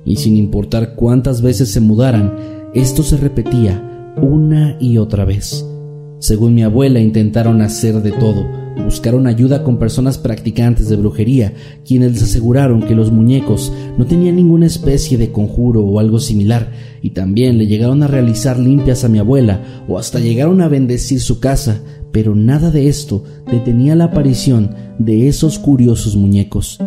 Y 0.05 0.17
sin 0.17 0.35
importar 0.35 0.95
cuántas 0.95 1.41
veces 1.41 1.69
se 1.69 1.79
mudaran, 1.79 2.33
esto 2.73 3.03
se 3.03 3.17
repetía 3.17 4.13
una 4.21 4.77
y 4.79 4.97
otra 4.97 5.25
vez. 5.25 5.65
Según 6.19 6.53
mi 6.53 6.63
abuela, 6.63 6.99
intentaron 6.99 7.61
hacer 7.61 8.01
de 8.01 8.11
todo. 8.11 8.45
Buscaron 8.83 9.27
ayuda 9.27 9.63
con 9.63 9.77
personas 9.77 10.17
practicantes 10.17 10.89
de 10.89 10.95
brujería, 10.95 11.53
quienes 11.85 12.13
les 12.13 12.23
aseguraron 12.23 12.81
que 12.81 12.95
los 12.95 13.11
muñecos 13.11 13.71
no 13.97 14.05
tenían 14.05 14.35
ninguna 14.35 14.65
especie 14.65 15.17
de 15.17 15.31
conjuro 15.31 15.81
o 15.81 15.99
algo 15.99 16.19
similar, 16.19 16.71
y 17.01 17.11
también 17.11 17.57
le 17.57 17.67
llegaron 17.67 18.03
a 18.03 18.07
realizar 18.07 18.57
limpias 18.57 19.03
a 19.03 19.09
mi 19.09 19.19
abuela 19.19 19.83
o 19.87 19.97
hasta 19.97 20.19
llegaron 20.19 20.61
a 20.61 20.67
bendecir 20.67 21.19
su 21.19 21.39
casa, 21.39 21.81
pero 22.11 22.35
nada 22.35 22.71
de 22.71 22.87
esto 22.87 23.23
detenía 23.51 23.95
la 23.95 24.05
aparición 24.05 24.75
de 24.97 25.27
esos 25.27 25.59
curiosos 25.59 26.15
muñecos. 26.15 26.79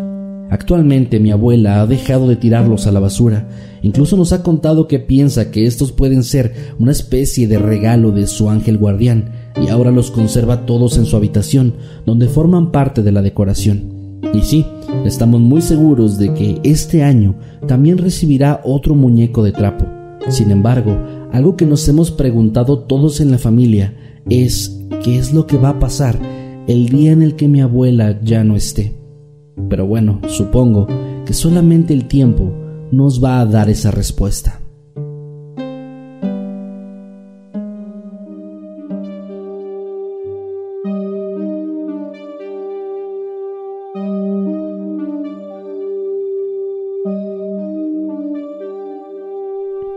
Actualmente 0.50 1.18
mi 1.18 1.30
abuela 1.30 1.80
ha 1.80 1.86
dejado 1.86 2.28
de 2.28 2.36
tirarlos 2.36 2.86
a 2.86 2.92
la 2.92 3.00
basura, 3.00 3.48
incluso 3.82 4.18
nos 4.18 4.34
ha 4.34 4.42
contado 4.42 4.86
que 4.86 4.98
piensa 4.98 5.50
que 5.50 5.66
estos 5.66 5.92
pueden 5.92 6.24
ser 6.24 6.52
una 6.78 6.92
especie 6.92 7.48
de 7.48 7.58
regalo 7.58 8.12
de 8.12 8.26
su 8.26 8.50
ángel 8.50 8.76
guardián, 8.76 9.30
y 9.62 9.68
ahora 9.68 9.90
los 9.90 10.10
conserva 10.10 10.66
todos 10.66 10.98
en 10.98 11.06
su 11.06 11.16
habitación, 11.16 11.74
donde 12.04 12.28
forman 12.28 12.70
parte 12.70 13.02
de 13.02 13.12
la 13.12 13.22
decoración. 13.22 14.20
Y 14.34 14.42
sí, 14.42 14.66
estamos 15.06 15.40
muy 15.40 15.62
seguros 15.62 16.18
de 16.18 16.34
que 16.34 16.60
este 16.64 17.02
año 17.02 17.34
también 17.66 17.98
recibirá 17.98 18.60
otro 18.64 18.94
muñeco 18.94 19.42
de 19.42 19.52
trapo. 19.52 19.86
Sin 20.28 20.50
embargo, 20.50 20.96
algo 21.32 21.56
que 21.56 21.66
nos 21.66 21.88
hemos 21.88 22.10
preguntado 22.10 22.80
todos 22.80 23.20
en 23.20 23.30
la 23.30 23.38
familia 23.38 23.94
es 24.28 24.81
qué 25.02 25.18
es 25.18 25.32
lo 25.32 25.46
que 25.46 25.56
va 25.56 25.70
a 25.70 25.78
pasar 25.78 26.18
el 26.66 26.88
día 26.88 27.12
en 27.12 27.22
el 27.22 27.34
que 27.34 27.48
mi 27.48 27.60
abuela 27.60 28.20
ya 28.22 28.44
no 28.44 28.56
esté. 28.56 28.94
Pero 29.68 29.86
bueno, 29.86 30.20
supongo 30.28 30.86
que 31.26 31.32
solamente 31.32 31.92
el 31.92 32.06
tiempo 32.06 32.52
nos 32.90 33.22
va 33.22 33.40
a 33.40 33.46
dar 33.46 33.68
esa 33.68 33.90
respuesta. 33.90 34.60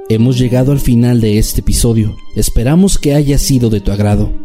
Hemos 0.07 0.37
llegado 0.37 0.71
al 0.71 0.79
final 0.79 1.19
de 1.19 1.39
este 1.39 1.61
episodio. 1.61 2.15
Esperamos 2.35 2.97
que 2.97 3.15
haya 3.15 3.37
sido 3.37 3.69
de 3.69 3.81
tu 3.81 3.91
agrado. 3.91 4.44